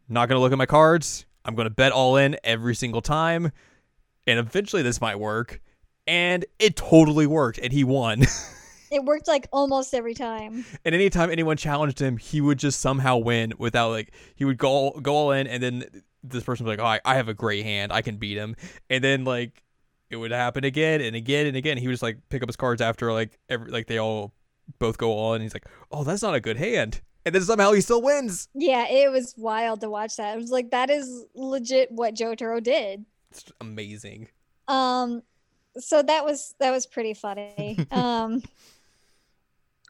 [0.09, 1.25] not going to look at my cards.
[1.45, 3.51] I'm going to bet all in every single time.
[4.25, 5.61] And eventually this might work.
[6.07, 7.59] And it totally worked.
[7.59, 8.23] And he won.
[8.91, 10.65] It worked like almost every time.
[10.85, 14.91] and anytime anyone challenged him, he would just somehow win without like, he would go,
[14.91, 15.47] go all in.
[15.47, 15.85] And then
[16.23, 17.91] this person was like, oh, I, I have a great hand.
[17.91, 18.55] I can beat him.
[18.89, 19.63] And then like,
[20.09, 21.77] it would happen again and again and again.
[21.77, 24.33] He would just like pick up his cards after like every, like they all
[24.79, 25.35] both go on.
[25.35, 27.01] And he's like, oh, that's not a good hand.
[27.25, 28.49] And then somehow he still wins.
[28.53, 30.33] Yeah, it was wild to watch that.
[30.33, 33.05] I was like that is legit what Jotaro did.
[33.31, 34.27] It's amazing.
[34.67, 35.23] Um,
[35.77, 37.77] so that was that was pretty funny.
[37.91, 38.43] um,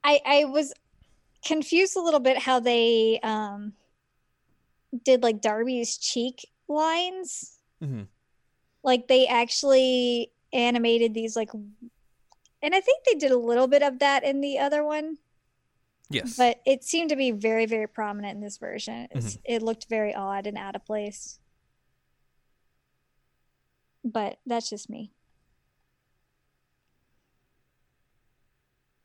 [0.04, 0.74] I I was
[1.44, 3.74] confused a little bit how they um
[5.04, 7.60] did like Darby's cheek lines.
[7.82, 8.08] Mhm.
[8.84, 14.00] Like they actually animated these like, and I think they did a little bit of
[14.00, 15.18] that in the other one,
[16.10, 16.38] Yes.
[16.38, 19.08] but it seemed to be very very prominent in this version.
[19.12, 21.40] It's, It looked very odd and out of place.
[24.04, 25.12] But that's just me.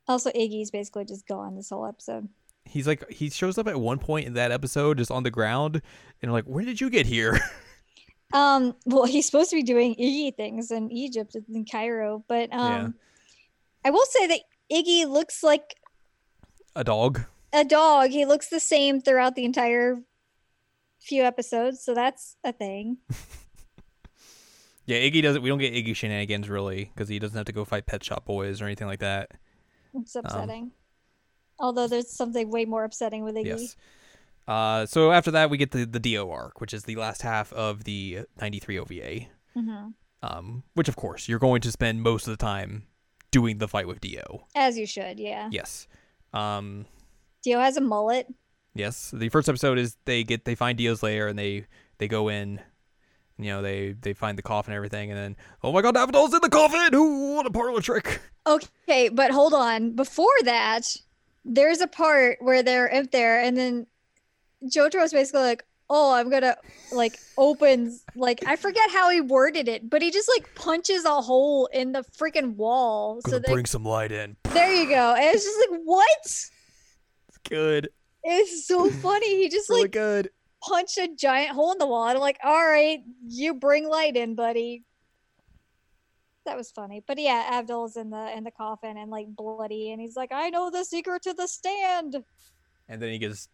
[0.07, 2.29] Also, Iggy's basically just gone this whole episode.
[2.69, 5.81] He's like he shows up at one point in that episode just on the ground
[6.21, 7.39] and like where did you get here
[8.31, 12.71] Um, well, he's supposed to be doing Iggy things in Egypt in Cairo, but um,
[12.71, 12.89] Yeah.
[13.85, 14.41] I will say that
[14.71, 15.77] Iggy looks like
[16.75, 18.11] a dog a dog.
[18.11, 20.03] He looks the same throughout the entire
[20.99, 22.97] few episodes, so that's a thing.
[24.85, 27.63] yeah iggy doesn't we don't get iggy shenanigans really because he doesn't have to go
[27.63, 29.31] fight pet shop boys or anything like that
[29.93, 30.71] It's upsetting.
[31.59, 33.45] Although there's something way more upsetting with Iggy.
[33.45, 33.75] yes
[34.47, 37.53] uh so after that we get the the dio arc which is the last half
[37.53, 38.93] of the 93 ova
[39.57, 39.87] Mm-hmm.
[40.23, 42.83] um which of course you're going to spend most of the time
[43.31, 45.49] doing the fight with dio As you should, yeah.
[45.51, 45.87] yes
[46.33, 46.85] um
[47.41, 48.27] Dio has a mullet.
[48.75, 51.65] Yes, the first episode is they get they find Dio's lair and they
[51.99, 52.59] they go in.
[53.37, 56.33] You know, they they find the coffin and everything, and then oh my god, Daffodil's
[56.33, 56.93] in the coffin!
[56.93, 58.19] Ooh, what a parlor trick!
[58.45, 59.95] Okay, but hold on.
[59.95, 60.85] Before that,
[61.45, 63.87] there's a part where they're in there, and then
[64.63, 66.57] Jotaro's basically like, "Oh, I'm gonna
[66.91, 71.21] like opens like I forget how he worded it, but he just like punches a
[71.21, 74.35] hole in the freaking wall." So they, bring some light in.
[74.49, 75.13] there you go.
[75.15, 76.07] And it's just like, what?
[76.21, 77.89] It's good,
[78.23, 79.41] It's so funny.
[79.43, 80.29] He just really like good.
[80.61, 84.15] punched a giant hole in the wall, and I'm like, "All right, you bring light
[84.17, 84.83] in, buddy."
[86.49, 90.01] That was funny, but yeah, Abdul's in the in the coffin and like bloody, and
[90.01, 92.23] he's like, "I know the secret to the stand."
[92.87, 93.49] And then he gets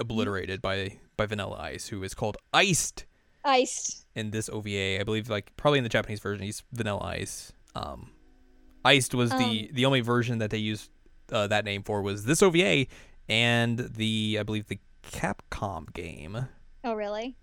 [0.00, 3.04] obliterated by by Vanilla Ice, who is called Iced
[3.44, 4.06] Iced.
[4.14, 4.98] in this OVA.
[4.98, 7.52] I believe, like probably in the Japanese version, he's Vanilla Ice.
[7.74, 8.10] Um,
[8.82, 10.90] Iced was the Um, the only version that they used
[11.30, 12.86] uh, that name for was this OVA,
[13.28, 16.48] and the I believe the Capcom game.
[16.82, 17.36] Oh, really?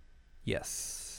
[0.44, 1.13] Yes.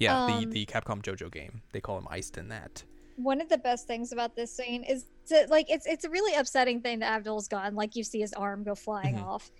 [0.00, 1.62] Yeah, Um, the the Capcom JoJo game.
[1.72, 2.82] They call him Iced in that.
[3.16, 5.04] One of the best things about this scene is
[5.48, 7.74] like, it's it's a really upsetting thing that Abdul's gone.
[7.76, 9.26] Like, you see his arm go flying Mhm.
[9.26, 9.50] off.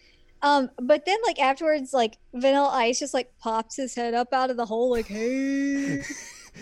[0.42, 4.48] Um, but then, like, afterwards, like, Vanilla Ice just, like, pops his head up out
[4.50, 6.02] of the hole, like, hey.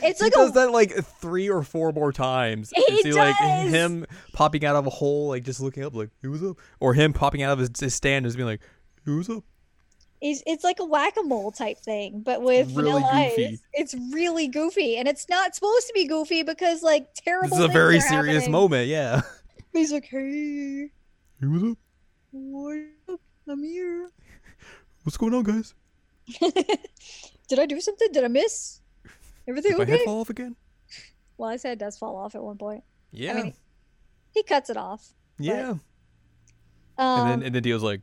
[0.03, 2.71] It's he like does a that like three or four more times.
[2.77, 3.71] He You see like does!
[3.73, 4.05] him
[4.35, 7.15] popping out of a hole, like just looking up, like "Hey, what's up?" Or him
[7.15, 8.61] popping out of his, his stand and just being like,
[9.07, 9.45] "Hey, what's up?"
[10.21, 13.47] It's, it's like a whack-a-mole type thing but with Really vanilla goofy.
[13.47, 17.59] ice it's really goofy and it's not supposed to be goofy because like terrible This
[17.59, 18.53] is a very serious happening.
[18.53, 18.89] moment.
[18.89, 19.23] Yeah.
[19.73, 20.91] he's like hey
[21.41, 21.79] Hey, what's up?
[22.33, 22.79] what
[23.13, 23.21] up?
[23.49, 24.11] i'm here
[25.05, 25.75] What's going on, guys?
[27.49, 28.81] did i do something did i miss
[29.49, 30.57] everything Did my okay head fall off again?
[31.39, 33.35] well his head does fall off at one point Yeah.
[33.35, 33.55] mean,
[34.35, 35.09] he cuts it off
[35.39, 35.71] yeah.
[35.71, 35.79] um
[36.99, 38.01] and then and then Dio's like,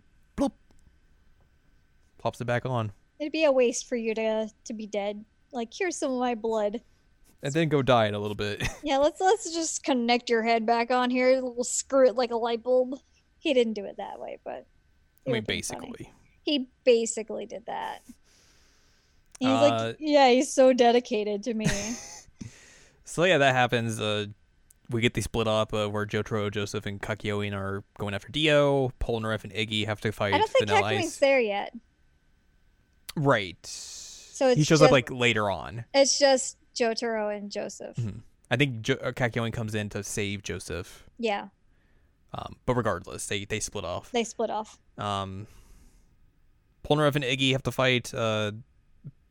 [2.26, 5.70] pops it back on, it'd be a waste for you to to be dead like
[5.72, 6.82] here's some of my blood
[7.44, 8.68] and then go die in a little bit.
[8.84, 11.40] Yeah, let's let's just connect your head back on here.
[11.44, 12.96] We'll screw it like a light bulb.
[13.38, 14.66] He didn't do it that way, but
[15.28, 16.12] I mean, basically.
[16.42, 18.02] he basically did that.
[19.40, 21.68] He's Uh, like, yeah, he's so dedicated to me.
[23.08, 24.02] So yeah, that happens.
[24.02, 24.26] Uh,
[24.90, 28.92] we get the split up uh, where Jotaro, Joseph, and Kakyoin are going after Dio.
[29.00, 31.72] Polnareff and Iggy have to fight I don't think Vanilla Kakyoin's there yet.
[33.16, 33.58] Right.
[33.66, 35.86] So it's he shows up like later on.
[35.94, 37.96] It's just Jotaro and Joseph.
[37.98, 38.22] Mhm.
[38.52, 41.10] I think jo- uh, Kakyoin comes in to save Joseph.
[41.18, 41.48] Yeah,
[42.34, 44.12] Um, but regardless, they they split off.
[44.12, 44.78] they split off.
[44.98, 45.48] Um,
[46.88, 48.52] Polnareff and Iggy have to fight uh,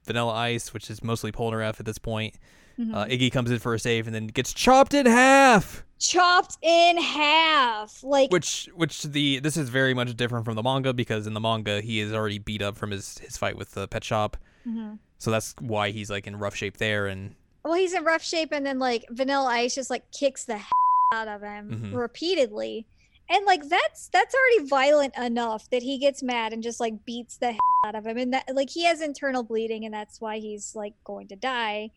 [0.06, 2.34] Vanilla Ice, which is mostly Polnareff at this point.
[2.78, 2.94] Mhm.
[2.94, 5.84] Uh, Iggy comes in for a save and then gets chopped in half.
[6.00, 8.02] Chopped in half.
[8.02, 11.40] Like, Which which the this is very much different from the manga because in the
[11.40, 14.36] manga he is already beat up from his his fight with the pet shop.
[14.66, 14.98] Mhm.
[15.18, 18.52] So that's why he's like in rough shape there and well, he's in rough shape,
[18.52, 20.60] and then like Vanilla Ice just like kicks the
[21.14, 21.94] out of him Mhm.
[21.98, 22.86] repeatedly,
[23.30, 27.36] and like that's that's already violent enough that he gets mad and just like beats
[27.38, 27.54] the
[27.86, 30.92] out of him, and that like he has internal bleeding, and that's why he's like
[31.04, 31.90] going to die.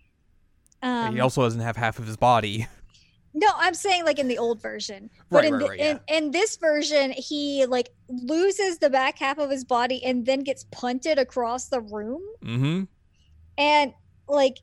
[0.82, 2.67] Um, he also doesn't have half of his body.
[3.34, 5.99] no, I'm saying like in the old version, but Right, in right, the, right, in,
[6.07, 10.65] in this version, he like loses the back half of his body and then gets
[10.71, 12.21] punted across the room.
[12.43, 12.84] mm-hmm.
[13.57, 13.93] and
[14.28, 14.57] like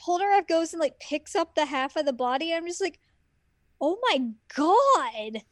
[0.00, 2.52] Polnareff goes and like picks up the half of the body.
[2.52, 3.00] And I'm just like,
[3.80, 5.42] oh my god!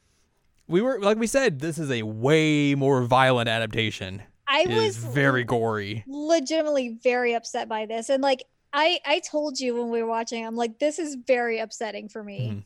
[0.67, 4.23] We were like we said, this is a way more violent adaptation.
[4.47, 6.05] I It was very gory.
[6.07, 8.45] legitimately very upset by this, and like
[8.75, 12.23] I I told you when we were watching, I'm like, this is very upsetting for
[12.23, 12.65] me.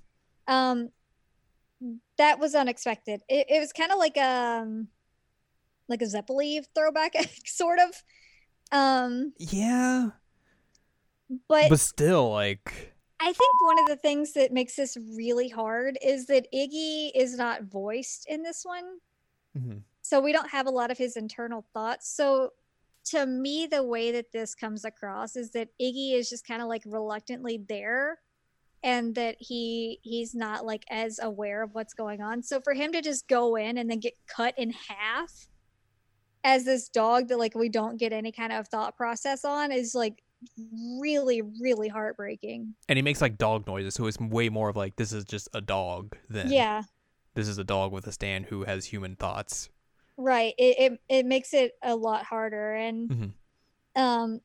[0.49, 0.53] Mhm.
[0.53, 0.91] Um,
[2.17, 3.23] that was unexpected.
[3.29, 4.89] It, it was kind of like um
[5.87, 8.03] like a Zeppeli throwback, sort of.
[8.73, 10.11] Um, Yeah,
[11.49, 15.99] but but still, like, I think one of the things that makes this really hard
[16.03, 18.85] is that Iggy is not voiced in this one.
[19.57, 19.83] mhm.
[20.03, 22.09] So we don't have a lot of his internal thoughts.
[22.15, 22.53] So
[23.11, 26.69] to me, the way that this comes across is that Iggy is just kind of
[26.69, 28.19] like reluctantly there
[28.83, 32.43] and that he he's not like as aware of what's going on.
[32.43, 35.49] So for him to just go in and then get cut in half
[36.45, 39.95] as this dog that like we don't get any kind of thought process on is
[39.95, 40.23] like
[41.01, 42.73] really really heartbreaking.
[42.89, 45.49] and he makes like dog noises, so it's way more of like this is just
[45.53, 46.83] a dog than Yeah.
[47.35, 49.69] this is a dog with a stand who has human thoughts.
[50.19, 53.33] Right it, it it makes it a lot harder and Mhm.
[53.97, 54.41] um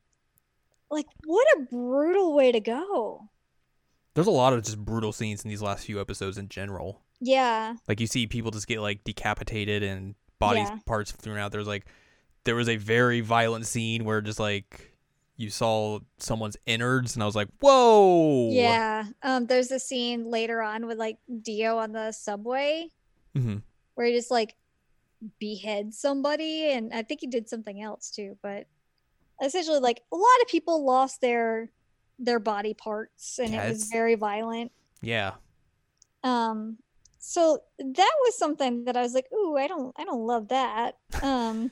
[0.90, 3.28] like what a brutal way to go
[4.14, 7.02] There's a lot of just brutal scenes in these last few episodes in general.
[7.20, 10.78] yeah Like you see people just get like decapitated and body Yeah.
[10.86, 11.50] parts thrown out.
[11.52, 11.86] There's like
[12.44, 14.92] there was a very violent scene where just like
[15.36, 20.62] you saw someone's innards and I was like, "Whoa!" yeah um there's a scene later
[20.62, 22.88] on with like dio on the subway
[23.36, 23.56] mm-hmm.
[23.96, 24.54] where he just like
[25.38, 28.66] beheads somebody and i think he did something else too but
[29.42, 31.70] essentially like a lot of people lost their
[32.18, 34.70] their body parts and Yeah, it was very violent
[35.02, 35.32] Yeah.
[36.22, 36.78] um
[37.18, 40.98] so that was something that i was like ooh i don't i don't love that
[41.22, 41.70] um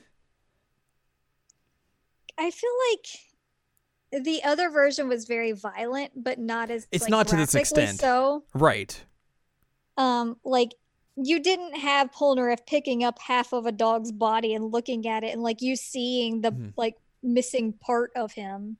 [2.37, 7.27] i feel like the other version was very violent but not as It's like, not
[7.29, 7.99] to this extent.
[7.99, 9.03] so Right.
[9.97, 10.73] um like
[11.15, 15.33] you didn't have Polnareff picking up half of a dog's body and looking at it
[15.33, 16.73] and like you seeing the Mhm.
[16.75, 18.77] like missing part of him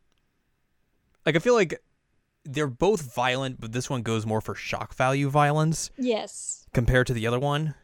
[1.25, 1.81] Like I feel like
[2.43, 7.13] they're both violent, but this one goes more for shock value violence yes compared to
[7.13, 7.75] the other one.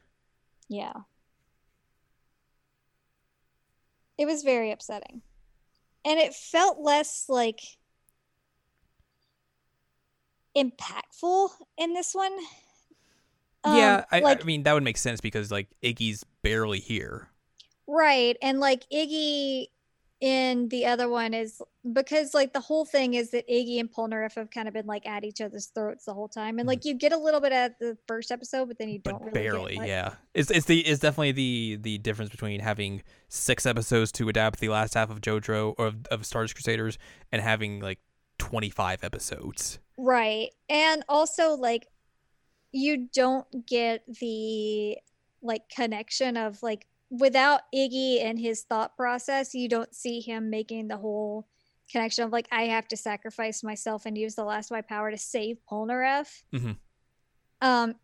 [0.68, 0.93] Yeah.
[4.18, 5.22] It was very upsetting.
[6.04, 7.62] And it felt less like
[10.56, 12.36] impactful in this one.
[13.66, 17.28] Yeah, Um, I, like I mean that would make sense because like Iggy's barely here.
[17.88, 18.38] Right.
[18.41, 19.68] And like Iggy
[20.22, 21.62] in the other one is
[21.93, 25.07] because like the whole thing is that Iggy and Polnareff have kind of been like
[25.07, 26.60] at each other's throats the whole time.
[26.60, 29.10] And like you get a little bit at the first episode, but then you Mm-hmm.
[29.10, 29.76] don't really barely.
[29.88, 34.60] Yeah, it's it's the it's definitely the the difference between having six episodes to adapt
[34.60, 36.97] the last half of JoJo or of, of Stardust Crusaders
[37.32, 37.99] and having like
[38.38, 39.80] twenty five episodes.
[39.97, 40.49] Right.
[40.70, 41.88] And also like
[42.72, 44.98] you don't get the
[45.42, 50.88] like connection of like without Iggy and his thought process, you don't see him making
[50.88, 51.48] the whole
[51.92, 55.10] connection of like I have to sacrifice myself and use the last of my power
[55.10, 56.44] to save Polnareff.
[56.54, 56.78] Mhm.
[57.62, 57.96] Um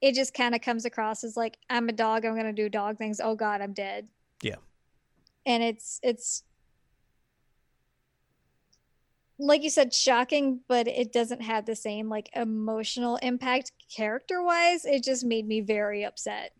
[0.00, 2.98] it just kind of comes across as like I'm a dog, I'm to do dog
[2.98, 3.20] things.
[3.20, 4.08] Oh god, I'm dead.
[4.42, 4.56] Yeah.
[5.46, 6.44] And it's it's
[9.46, 14.84] like you said shocking but it doesn't have the same like emotional impact character wise
[14.84, 16.52] it just made me very upset.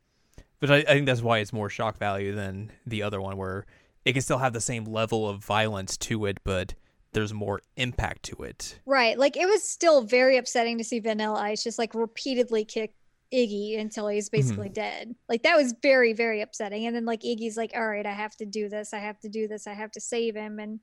[0.61, 3.66] But I, I think that's why it's more shock value than the other one, where
[4.05, 6.74] it can still have the same level of violence to it, but
[7.12, 8.78] there's more impact to it.
[8.87, 9.18] right.
[9.18, 12.95] Like it was still very upsetting to see vanilla ice just like repeatedly kick
[13.32, 14.39] iggy until he's mm-hmm.
[14.39, 15.14] basically dead.
[15.28, 16.87] Like that was very very upsetting.
[16.87, 18.93] And then like iggy's like all right i have to do this.
[18.93, 19.66] I have to do this.
[19.66, 20.59] I have to save him.
[20.59, 20.80] And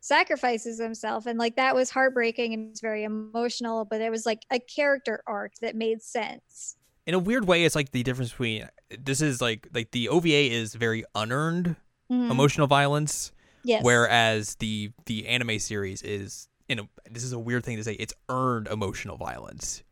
[0.00, 4.42] sacrifices himself and like that was heartbreaking and it's very emotional but it was like
[4.50, 6.76] a character arc that made sense
[7.06, 10.50] In a weird way, it's like the difference between this is like like the OVA
[10.52, 11.76] is very unearned
[12.10, 12.30] Mhm.
[12.30, 13.30] emotional violence,
[13.62, 17.84] yes whereas the the anime series is you know this is a weird thing to
[17.84, 19.82] say it's earned emotional violence.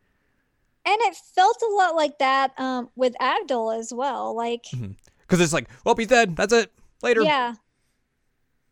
[0.84, 4.64] and it felt a lot like that um with abdul as well like
[5.20, 6.34] because it's like, well, he's dead.
[6.36, 6.72] That's it.
[7.02, 7.20] Later.
[7.22, 7.54] yeah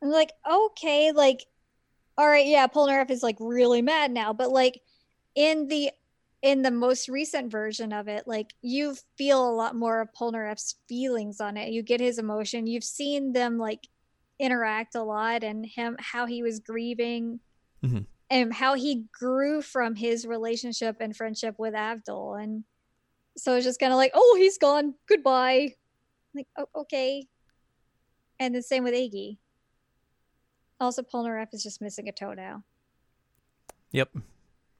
[0.02, 1.44] i'm like okay like
[2.18, 4.80] all right yeah polnareff is like really mad now but like
[5.34, 5.90] in the
[6.42, 10.76] in the most recent version of it like you feel a lot more of polnareff's
[10.88, 11.70] feelings on it.
[11.70, 12.66] You get his emotion.
[12.66, 13.88] You've seen them like
[14.38, 17.40] interact a lot and him how he was grieving
[17.82, 18.06] Mhm.
[18.30, 22.34] and how he grew from his relationship and friendship with abdul.
[22.34, 22.64] And
[23.36, 24.94] so it's just kind of like oh he's gone.
[25.08, 25.74] Goodbye.
[26.34, 27.26] Like oh, okay.
[28.38, 29.38] And the same with iggy
[30.80, 32.62] also polnareff is just missing a toe now
[33.92, 34.10] Yep.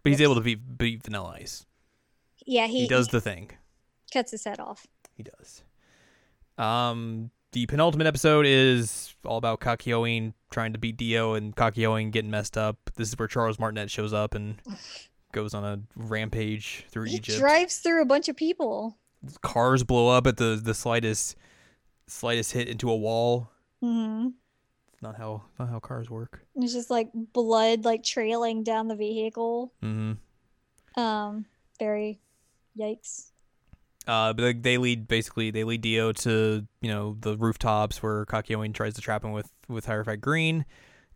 [0.03, 1.65] But he's able to be beat Vanilla Ice.
[2.45, 3.51] yeah he, He, does the thing.
[4.13, 4.87] cuts his head off
[5.17, 5.63] He does.
[6.59, 12.31] Um, the penultimate episode is all about Kakyoin trying to beat Dio and Kakyoin getting
[12.31, 12.77] messed up.
[12.97, 14.57] This is where Charles Martinet shows up and
[15.33, 17.39] goes on a rampage through he Egypt.
[17.39, 18.99] drives through a bunch of people
[19.43, 21.37] Cars blow up at the the slightest
[22.07, 23.51] slightest hit into a wall.
[23.81, 24.35] hmm It's
[25.03, 26.43] not how not how cars work.
[26.57, 29.73] It's just like blood like trailing down the vehicle.
[29.83, 31.01] Mm-hmm.
[31.01, 31.47] Um,
[31.79, 32.21] very
[32.79, 33.31] yikes.
[34.07, 38.25] Uh, but like, they lead basically they lead Dio to you know the rooftops where
[38.27, 40.65] Kakyoin tries to trap him with with Hierophant Green.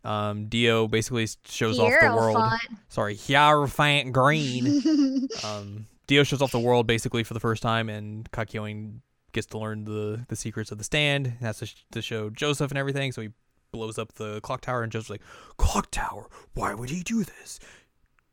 [0.03, 2.41] Um, Dio basically shows off the world.
[2.89, 5.27] Sorry, Hierophant Green.
[5.43, 8.99] um, Dio shows off the world basically for the first time, and Kakyoin
[9.31, 11.35] gets to learn the the secrets of the stand.
[11.39, 13.29] He has to, sh- to show Joseph and everything, so he
[13.71, 15.21] blows up the clock tower, and Joseph's like,
[15.57, 16.29] "Clock tower?
[16.53, 17.59] Why would he do this?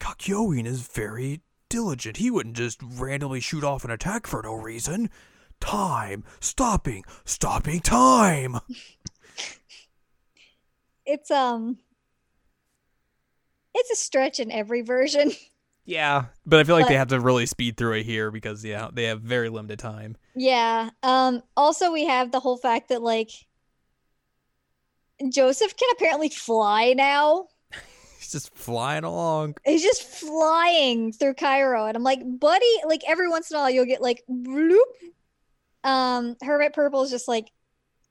[0.01, 2.17] Kakyoin is very diligent.
[2.19, 5.11] He wouldn't just randomly shoot off an attack for no reason.
[5.61, 8.59] Time, stopping, stopping time."
[11.07, 11.79] it's um
[13.75, 15.33] it's a stretch in every version.
[15.85, 18.91] Yeah, but I feel like they have to really speed through it here because yeah,
[18.93, 20.19] they have very limited time.
[20.35, 20.91] yeah.
[21.03, 23.31] Um also we have the whole fact that like
[25.33, 27.49] Joseph can apparently fly now.
[28.19, 29.57] He's just flying along.
[29.65, 33.71] He's just flying through Cairo and I'm like, "Buddy, like every once in a while
[33.71, 34.79] you'll get like bloop.
[35.85, 37.51] Um Hermit Purple is just like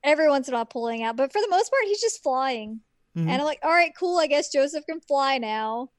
[0.04, 2.82] every once in a while pulling out, but for the most part he's just flying.
[3.16, 3.22] Mhm.
[3.30, 4.18] And I'm like, "All right, cool.
[4.20, 5.90] I guess Joseph can fly now."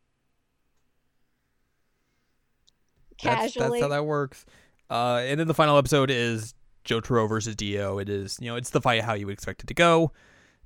[3.22, 3.80] That's, Casually.
[3.80, 4.46] that's how that works.
[4.90, 6.54] Uh, and then the final episode is
[6.84, 7.98] Jotaro versus Dio.
[7.98, 10.12] It is, you know, it's the fight how you would expect it to go.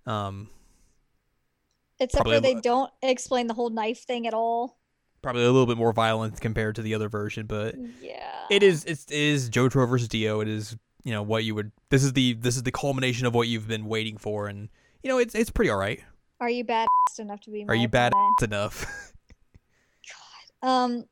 [0.07, 0.49] Um,
[2.01, 4.79] Except for they lo- don't explain the whole knife thing at all.
[5.23, 8.47] probably a little bit more violent compared to the other version, but Yeah.
[8.51, 10.41] it is it's, it is Jotaro versus Dio.
[10.41, 11.71] It is, you know, what you would.
[11.91, 14.69] This is the this is the culmination of what you've been waiting for, and
[15.05, 16.01] you know, it's it's pretty all right.
[16.41, 16.89] Are you bad
[17.21, 18.85] enough to be Are you bad enough?
[20.63, 21.05] God, Um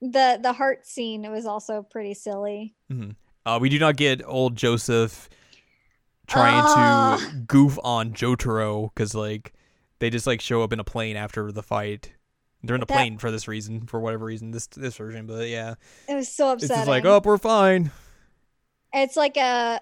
[0.00, 2.76] the the heart scene it was also pretty silly.
[2.92, 3.16] Mhm.
[3.44, 5.28] Uh, we do not get old Joseph
[6.26, 7.18] trying Ah.
[7.30, 9.52] to goof on Jotaro because like
[9.98, 12.12] they just like show up in a plane after the fight.
[12.62, 14.50] They're in a That- plane for this reason, for whatever reason.
[14.50, 15.74] This this version, but yeah,
[16.08, 16.80] It was so it's upsetting.
[16.80, 17.90] just like, oh, we're fine.
[18.92, 19.80] It's like a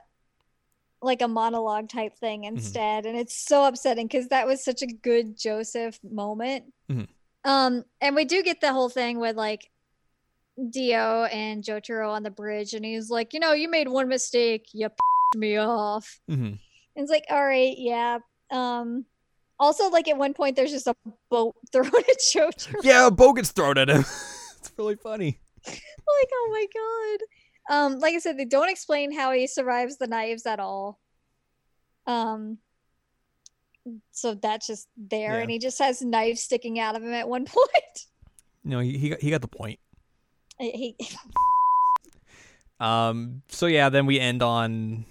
[1.02, 2.56] like a monologue type thing Mm-hmm.
[2.56, 6.72] instead, and it's so upsetting because that was such a good Joseph moment.
[6.90, 7.08] Mhm.
[7.44, 9.70] Um, and we do get the whole thing with like
[10.70, 14.68] Dio and Jotaro on the bridge, and he's like, you know, you made one mistake,
[14.72, 14.98] you pissed
[15.36, 16.20] me off.
[16.28, 16.58] hmm And
[16.96, 18.18] it's like, all right, yeah.
[18.50, 19.04] Um,
[19.58, 20.94] also, like at one point, there's just a
[21.30, 22.80] boat thrown at Jotaro.
[22.82, 24.00] Yeah, a boat gets thrown at him.
[24.58, 25.38] it's really funny.
[25.66, 25.78] like,
[26.32, 27.74] oh my god.
[27.76, 30.98] Um, like I said, they don't explain how he survives the knives at all.
[32.06, 32.58] Um,
[34.10, 35.40] so that's just there, Yeah.
[35.42, 38.06] and he just has knives sticking out of him at one point.
[38.64, 39.78] No, he he got, he got the point.
[40.58, 40.96] he,
[42.80, 43.42] Um.
[43.48, 45.04] So yeah, then we end on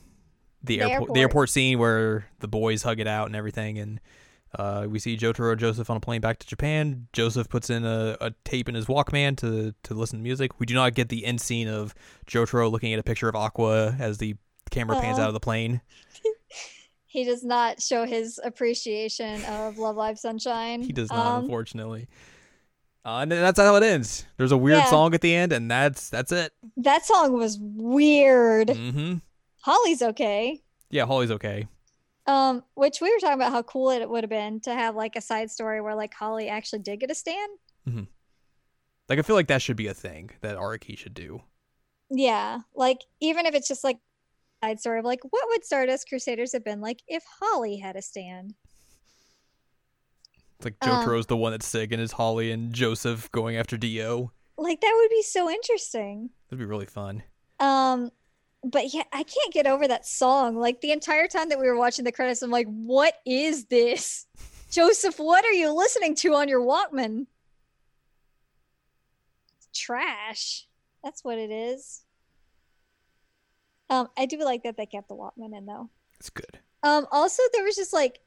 [0.64, 1.14] the, The airport, airport.
[1.16, 3.99] the airport scene where the boys hug it out and everything, and
[4.57, 7.07] uh, we see Jotaro and Joseph on a plane back to Japan.
[7.11, 10.59] Joseph puts in a, a tape in his Walkman to to listen to music.
[10.59, 11.93] We do not get the end scene of
[12.28, 14.36] Jotaro looking at a picture of Aqours as the
[14.72, 15.24] camera pans Aw.
[15.24, 15.82] out of the plane.
[17.07, 20.82] he does not show his appreciation of Love Live Sunshine.
[20.82, 22.07] He does not, Um, unfortunately.
[23.05, 24.26] Uh, and that's how it ends.
[24.38, 24.86] There's a weird Yeah.
[24.86, 26.53] song at the end, and that's that's it.
[26.78, 28.70] that song was weird.
[28.70, 29.16] hmm
[29.64, 30.61] Holly's okay.
[30.89, 31.68] Yeah, Holly's okay.
[32.28, 35.16] Um, which we were talking about how cool it would have been to have like
[35.16, 37.51] a side story where like Holly actually did get a stand.
[39.09, 41.41] Like I feel like that should be a thing that Araki should do.
[42.09, 43.97] Yeah, like even if it's just like
[44.64, 48.01] side story of like what would Stardust Crusaders have been like if Holly had a
[48.01, 48.53] stand?
[50.57, 53.78] It's like Um, Jotaro's the one that's sick, and is Holly and Joseph going after
[53.78, 54.32] Dio.
[54.57, 56.30] Like that would be so interesting.
[56.49, 57.24] That'd be really fun.
[57.59, 58.11] Um
[58.64, 60.55] but yeah, I can't get over that song.
[60.55, 64.26] Like the entire time that we were watching the credits, I'm like, what is this?
[64.72, 67.28] Joseph, what are you listening to on your Walkman?
[69.74, 70.68] Trash.
[71.03, 72.03] That's what it is.
[73.89, 75.89] Um, I do like that they kept the Walkman in though.
[76.20, 76.59] It's good.
[76.82, 78.20] Um, also there was just like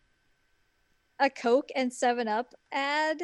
[1.18, 3.22] a Coke and Seven Up ad.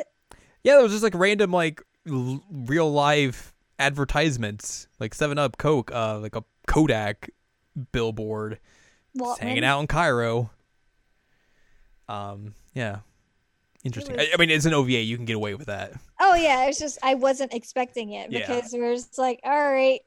[0.65, 5.93] Yeah, there was just like random like l- real live advertisements, like Seven Up, Coke,
[5.93, 7.31] uh, like a Kodak
[7.93, 8.59] billboard,
[9.41, 10.51] hanging out in Cairo.
[12.09, 12.99] Um, yeah,
[13.85, 14.17] interesting.
[14.17, 15.93] I, was- I mean, it's an OVA; you can get away with that.
[16.21, 18.41] Oh yeah, it's just I wasn't expecting it Yeah.
[18.47, 20.01] because we are just like, all right.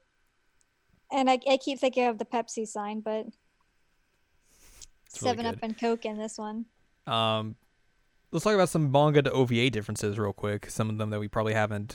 [1.12, 3.26] And I, I keep thinking of the Pepsi sign, but
[5.06, 6.66] It's really Seven Up and Coke in this one.
[7.06, 7.54] Um,
[8.32, 10.68] let's talk about some manga to OVA differences real quick.
[10.68, 11.94] Some of them that we probably haven't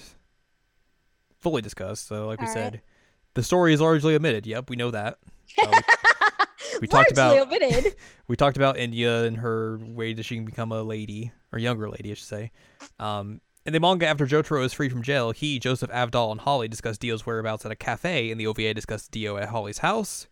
[1.40, 2.08] fully discussed.
[2.08, 2.58] So, like we All right.
[2.74, 2.82] said,
[3.34, 4.46] the story is largely omitted.
[4.46, 5.18] Yep, we know that.
[5.58, 7.96] Uh, we, we talked Largely about omitted.
[8.28, 11.90] we talked about India and her way that she can become a lady or younger
[11.90, 12.52] lady, I should say.
[13.00, 16.68] Um, in the manga, after Jotaro is freed from jail, he, Joseph, Avdol, and Holly
[16.68, 20.28] discuss Dio's whereabouts at a cafe, and the OVA discussed Dio at Holly's house.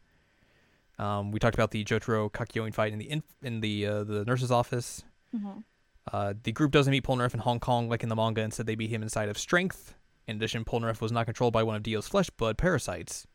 [0.98, 4.26] Um, we talked about the Jotaro Kakyoin fight in the in, in the uh, the
[4.26, 5.04] nurse's office.
[5.34, 5.64] Mhm.
[6.12, 8.42] Uh, the group doesn't meet Polnareff in Hong Kong like in the manga.
[8.42, 9.94] Instead, they meet him inside of Strength.
[10.30, 13.26] In addition, Polnareff was not controlled by one of Dio's flesh blood parasites.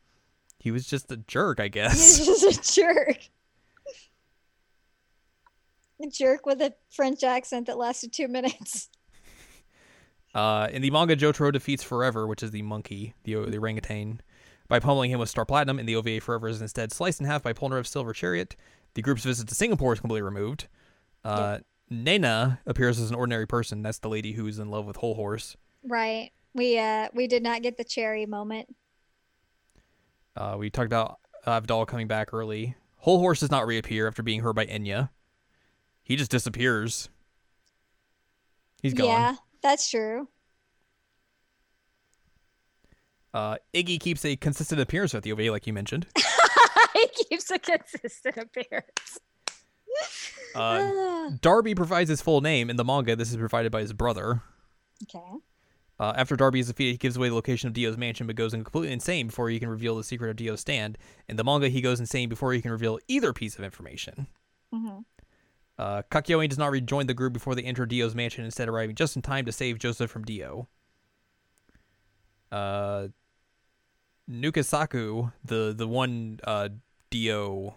[0.59, 2.17] He was just a jerk, I guess.
[2.17, 3.17] He's just a jerk.
[6.01, 8.89] A jerk with a French accent that lasted two minutes.
[10.33, 14.21] Uh, in the manga, Jotaro defeats Forever, which is the monkey, the, the orangutan,
[14.67, 15.79] by pummeling him with Star Platinum.
[15.79, 18.57] In the OVA, Forever is instead sliced in half by Polnareff's Silver Chariot.
[18.95, 20.67] The group's visit to Singapore is completely removed.
[21.23, 23.81] Uh, Nena appears as an ordinary person.
[23.81, 25.55] That's the lady who's in love with Hol Horse.
[25.87, 26.31] Right.
[26.55, 28.73] We uh we did not get the cherry moment.
[30.37, 32.75] Uh, we talked about Avdol coming back early.
[32.97, 35.09] Hol Horse does not reappear after being hurt by Enya.
[36.01, 37.09] He just disappears.
[38.81, 39.07] He's gone.
[39.07, 40.29] Yeah, that's true.
[43.33, 46.07] Uh, Iggy keeps a consistent appearance at the OVA, like you mentioned.
[46.93, 49.19] he keeps a consistent appearance.
[50.53, 52.69] Uh, Darby provides his full name.
[52.69, 54.41] In the manga, this is provided by his brother.
[55.03, 55.37] okay.
[55.99, 58.51] Uh, after Darby is defeated, he gives away the location of Dio's mansion, but goes
[58.51, 60.97] completely insane before he can reveal the secret of Dio's stand.
[61.29, 64.27] In the manga, he goes insane before he can reveal either piece of information.
[64.73, 64.99] hmm
[65.77, 69.15] Uh, Kakyoin does not rejoin the group before they enter Dio's mansion, instead arriving just
[69.15, 70.67] in time to save Joseph from Dio.
[72.51, 73.07] Uh,
[74.29, 76.69] Nukesaku, the the one uh,
[77.09, 77.75] Dio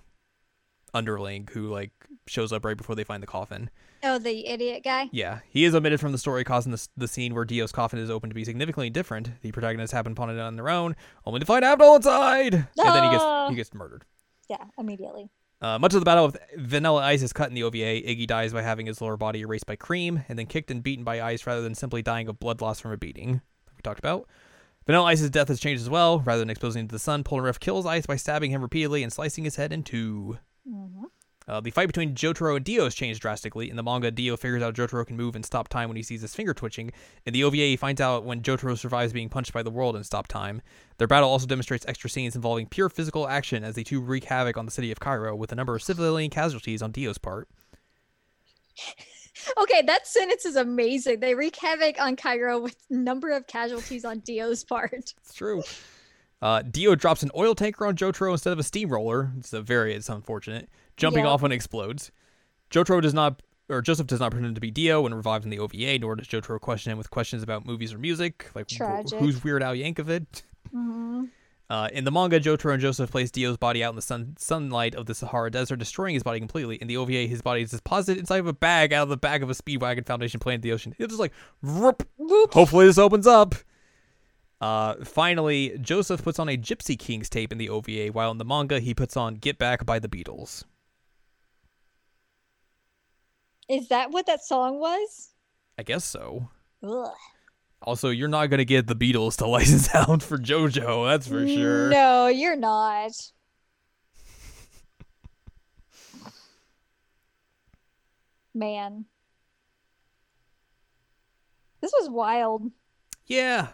[0.95, 1.93] underling who like
[2.27, 3.71] shows up right before they find the coffin.
[4.03, 5.09] Oh, the idiot guy.
[5.13, 8.11] Yeah, he is omitted from the story, causing the, the scene where Dio's coffin is
[8.11, 9.41] open to be significantly different.
[9.43, 10.95] The protagonists happen upon it on their own,
[11.27, 14.05] only to find Avdol inside, and then he gets he gets murdered.
[14.49, 15.31] Yeah, immediately.
[15.61, 17.77] Uh, much of the battle with Vanilla Ice is cut in the OVA.
[17.77, 21.05] Iggy dies by having his lower body erased by cream, and then kicked and beaten
[21.05, 23.33] by ice rather than simply dying of blood loss from a beating.
[23.67, 24.29] Like we talked about.
[24.87, 26.21] Vanilla Ice's death has changed as well.
[26.21, 29.13] Rather than exposing him to the sun, Polnareff kills Ice by stabbing him repeatedly and
[29.13, 30.39] slicing his head in two.
[30.67, 31.05] hmm
[31.49, 33.71] Uh, the fight between Jotaro and Dio has changed drastically.
[33.71, 36.21] In the manga, Dio figures out Jotaro can move and stop time when he sees
[36.21, 36.93] his finger twitching.
[37.25, 40.05] In the OVA, he finds out when Jotaro survives being punched by the world and
[40.05, 40.61] stop time.
[40.99, 44.59] Their battle also demonstrates extra scenes involving pure physical action as the two wreak havoc
[44.59, 47.49] on the city of Cairo, with a number of civilian casualties on Dio's part.
[49.57, 51.21] Okay, that sentence is amazing.
[51.21, 54.93] They wreak havoc on Cairo with number of casualties on Dio's part.
[55.19, 55.63] It's true.
[56.41, 59.33] Uh, Dio drops an oil tanker on Jotaro instead of a steamroller.
[59.39, 60.69] It's a very it's unfortunate.
[60.99, 62.11] Jumping off when it explodes.
[62.71, 65.59] Jotaro does not or Joseph does not pretend to be Dio when revived in the
[65.59, 69.19] OVA, nor does Jotaro question him with questions about movies or music, like Tragic.
[69.19, 70.43] who's Weird Al Yankovic.
[70.71, 71.25] hmm
[71.71, 74.95] Uh, in the manga, Jotaro and Joseph place Dio's body out in the sun- sunlight
[74.95, 76.77] of the Sahara Desert, destroying his body completely.
[76.77, 79.43] In the OVA, his body is deposited inside of a bag out of the back
[79.43, 80.95] of a Speedwagon Foundation plane in the ocean.
[80.99, 82.09] It's just like, Whoop.
[82.55, 83.55] Hopefully this opens up.
[84.63, 88.47] Uh, finally, Joseph puts on a Gypsy Kings tape in the OVA, while in the
[88.47, 90.65] manga he puts on "Get Back" by the Beatles.
[93.69, 95.31] Is that what that song was?
[95.79, 96.49] I guess so.
[96.83, 97.11] Ugh.
[97.83, 101.89] Also, you're not gonna get the Beatles to license out for JoJo, that's for sure.
[101.91, 103.13] No, you're not.
[108.55, 109.05] Man.
[111.81, 112.73] This was wild.
[113.27, 113.69] Yeah.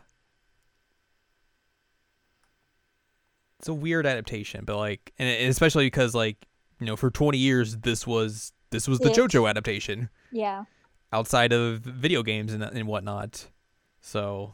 [3.58, 6.46] It's a weird adaptation, but like, and and especially because like,
[6.80, 9.16] you know, for 20 years this was this was the It.
[9.16, 10.10] JoJo adaptation.
[10.32, 10.64] Yeah.
[11.12, 13.46] outside of video games and, and whatnot.
[14.00, 14.52] So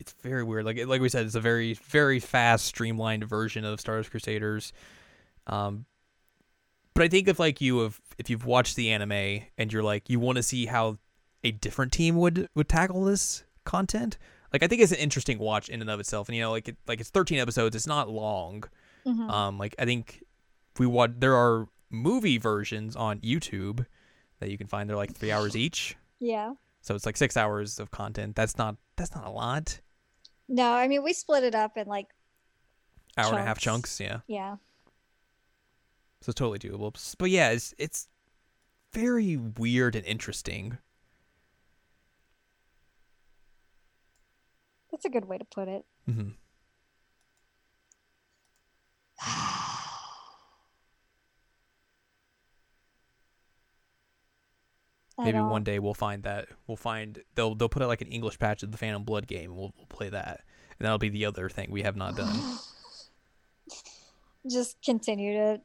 [0.00, 0.64] it's very weird.
[0.64, 4.72] Like like we said, it's a very very fast, streamlined version of Stardust Crusaders.
[5.46, 5.86] Um,
[6.94, 10.08] but I think if like you have if you've watched the anime and you're like
[10.08, 10.98] you want to see how
[11.44, 14.18] a different team would would tackle this content,
[14.52, 16.28] like I think it's an interesting watch in and of itself.
[16.28, 17.74] And you know, like it, like it's 13 episodes.
[17.76, 18.64] It's not long.
[19.06, 19.30] Mhm.
[19.30, 20.22] Um, like I think
[20.78, 21.10] we watch.
[21.18, 23.86] There are movie versions on YouTube
[24.40, 24.88] that you can find.
[24.88, 26.54] They're like three hours each, yeah.
[26.80, 28.36] so it's like six hours of content.
[28.36, 29.80] That's not that's not a lot.
[30.48, 32.08] No, I mean we split it up in like
[33.16, 33.98] Hour and a half Chunks.
[33.98, 34.20] chunks, yeah.
[34.28, 34.56] yeah.
[36.20, 36.92] So it's totally doable.
[37.18, 38.08] But yeah, it's it's
[38.92, 40.78] very weird and interesting.
[44.92, 45.84] That's a good way to put it.
[49.24, 49.67] hmm
[55.18, 58.38] Maybe one day we'll find that we'll find they'll they'll put out like an English
[58.38, 59.50] patch of the Phantom Blood game.
[59.50, 60.44] And we'll, we'll play that,
[60.78, 62.38] and that'll be the other thing we have not done.
[64.50, 65.60] just continue to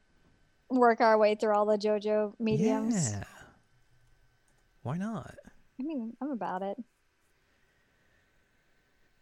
[0.69, 3.11] work our way through all the JoJo mediums.
[3.11, 3.23] Yeah.
[4.81, 5.35] Why not?
[5.79, 6.77] I mean, I'm about it.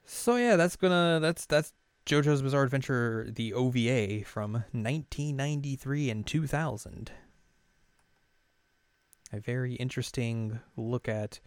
[0.06, 1.74] So yeah, that's gonna that's that's
[2.06, 7.12] JoJo's Bizarre Adventure, the OVA from 1993 and 2000.
[9.34, 11.40] A very interesting look at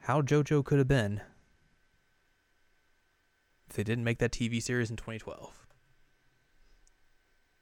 [0.00, 1.20] how JoJo could have been
[3.68, 5.66] if they didn't make that TV series in 2012.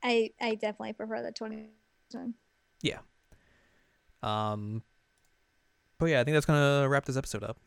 [0.02, 1.68] I I definitely prefer the 20
[2.12, 2.34] one.
[4.22, 4.82] Um,
[5.98, 7.58] but yeah, I think that's gonna wrap this episode up.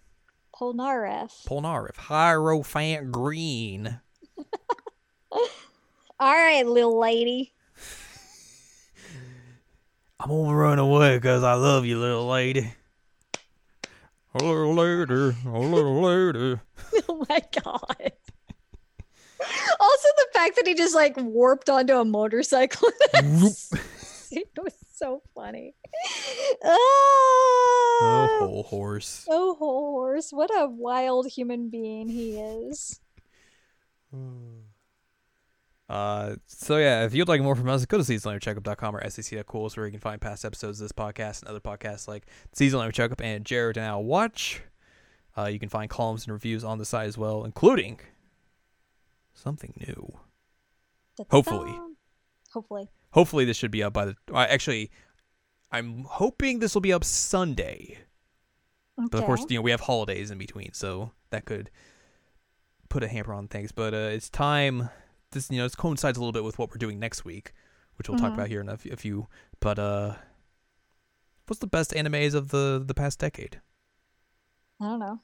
[0.55, 1.45] Polnareff.
[1.47, 3.99] Polnareff, Hierophant Green.
[5.31, 7.53] All right, little lady.
[10.23, 12.73] I'm gonna run away because I love you, little lady.
[14.33, 16.61] A little later, a little later.
[17.09, 18.13] oh my god.
[19.79, 22.87] Also, the fact that he just like warped onto a motorcycle.
[23.13, 25.75] it was so funny.
[26.63, 29.27] Oh, Hol Horse.
[29.29, 30.31] oh, Hol Horse!
[30.31, 33.01] What a wild human being he is.
[34.15, 34.72] Oh.
[35.89, 39.85] Uh, so yeah, if you'd like more from us, go to seasonalcheckup.com or sec.cool where
[39.85, 43.21] you can find past episodes of this podcast and other podcasts like Season Seasonal Checkup
[43.21, 44.61] and Jared and Al Watch.
[45.37, 47.99] Uh, you can find columns and reviews on the site as well, including
[49.33, 50.17] something new.
[51.29, 51.71] Hopefully.
[51.71, 51.93] Da-da-da.
[52.53, 52.89] Hopefully.
[53.11, 54.15] Hopefully, this should be up by the.
[54.31, 54.91] Uh, actually,
[55.71, 57.97] I'm hoping this will be up Sunday.
[58.95, 61.71] But of course, you know we have holidays in between, so that could
[62.89, 63.71] put a hamper on things.
[63.71, 64.89] But uh, it's time.
[65.33, 67.53] This you know this coincides a little bit with what we're doing next week,
[67.97, 68.35] which we'll talk Mhm.
[68.35, 69.27] about here in a, f- a few.
[69.59, 70.15] But uh,
[71.47, 73.61] what's the best animes of the the past decade?
[74.79, 75.19] I don't know.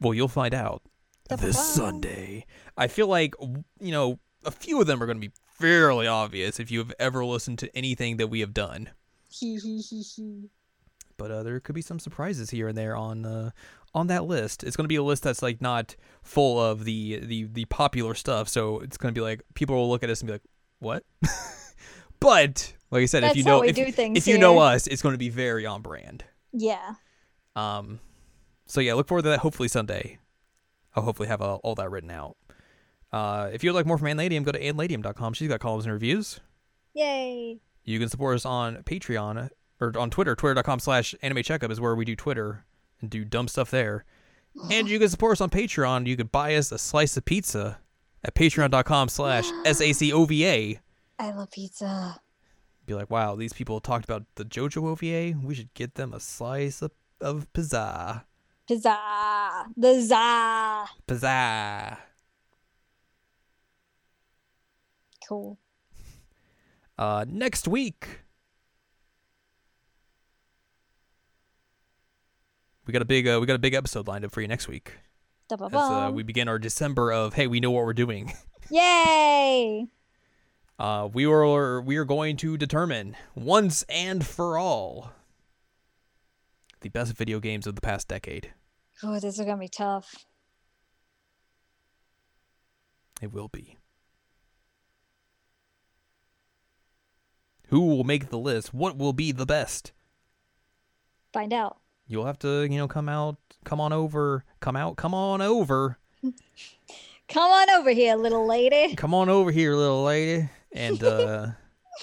[0.00, 0.82] Well, you'll find out
[1.28, 1.58] this.
[1.74, 2.46] Sunday.
[2.76, 6.60] I feel like you know a few of them are going to be fairly obvious
[6.60, 8.90] if you have ever listened to anything that we have done.
[11.16, 13.50] But uh, there could be some surprises here and there on uh,
[13.94, 14.64] on that list.
[14.64, 18.14] It's going to be a list that's like not full of the the the popular
[18.14, 18.48] stuff.
[18.48, 20.42] So it's going to be like people will look at us and be like,
[20.78, 21.04] "What?"
[22.20, 25.14] but like I said, That's if you know if, if you know us, it's going
[25.14, 26.24] to be very on brand.
[26.52, 26.94] Yeah.
[27.56, 28.00] Um,
[28.66, 29.40] so yeah, look forward to that.
[29.40, 30.18] Hopefully Sunday.
[30.94, 32.36] I'll hopefully have uh, all that written out.
[33.12, 35.32] Uh, if you'd like more from Anladium, go to anladium.com.
[35.34, 36.40] She's got columns and reviews.
[36.94, 37.60] Yay.
[37.84, 39.50] You can support us on Patreon
[39.80, 40.34] or on Twitter.
[40.34, 42.64] Twitter.com slash anime checkup is where we do Twitter
[43.00, 44.04] and do dumb stuff there.
[44.70, 46.06] And you can support us on Patreon.
[46.06, 47.78] You could buy us a slice of pizza
[48.24, 50.80] at patreon.com slash S-A-C-O-V-A.
[51.18, 52.20] I love pizza.
[52.86, 55.38] Be like, wow, these people talked about the JoJo OVA.
[55.46, 58.24] We should get them a slice of, of pizza.
[58.66, 58.98] Pizza.
[59.76, 60.86] The za.
[61.06, 61.98] Pizza.
[65.28, 65.58] Cool.
[66.96, 68.20] Uh, next week,
[72.88, 74.66] we got a big uh, we got a big episode lined up for you next
[74.66, 74.94] week
[75.52, 78.32] as uh, we begin our December of hey we know what we're doing.
[78.70, 79.86] Yay.
[80.78, 85.12] Uh, we were we are going to determine once and for all
[86.80, 88.54] the best video games of the past decade.
[89.02, 90.24] Oh, this is gonna be tough.
[93.20, 93.76] It will be.
[97.66, 98.72] Who will make the list?
[98.72, 99.92] What will be the best?
[101.34, 101.78] Find out.
[102.08, 105.98] You'll have to, you know, come out, come on over, come out, come on over,
[107.28, 108.94] Come on over here, little lady.
[108.96, 111.48] come on over here, little lady, and uh,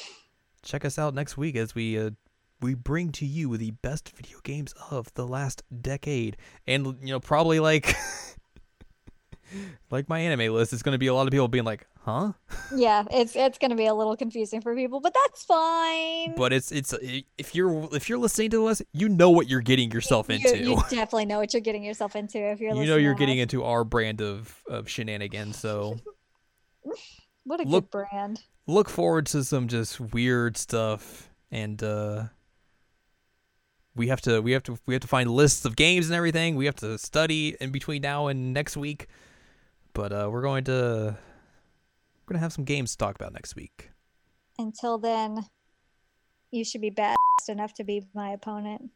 [0.62, 2.12] check us out next week as we uh,
[2.62, 6.38] we bring to you the best video games of the last decade,
[6.68, 7.96] and you know, probably like
[9.92, 12.34] like my anime list, it's going to be a lot of people being like, "Huh?"
[12.76, 16.36] Yeah, it's it's gonna be a little confusing for people, but that's fine.
[16.36, 16.94] But it's it's
[17.38, 20.58] if you're if you're listening to us, you know what you're getting yourself You- into.
[20.58, 22.76] You, definitely know what you're getting yourself into if you're.
[22.76, 23.44] you know you're to getting us.
[23.44, 25.98] into our brand of, of shenanigans so
[27.44, 28.42] What a look- good brand.
[28.68, 32.26] look forward to some just weird stuff and uh
[33.96, 36.56] we have to we have to we have to find lists of games and everything
[36.56, 39.08] we have to study in between now and next week
[39.96, 41.18] but uh we're going to
[42.22, 43.90] we're gonna have some games to talk about next week
[44.60, 45.46] Until then,
[46.52, 47.16] you should be bad
[47.50, 48.92] enough to be my opponent.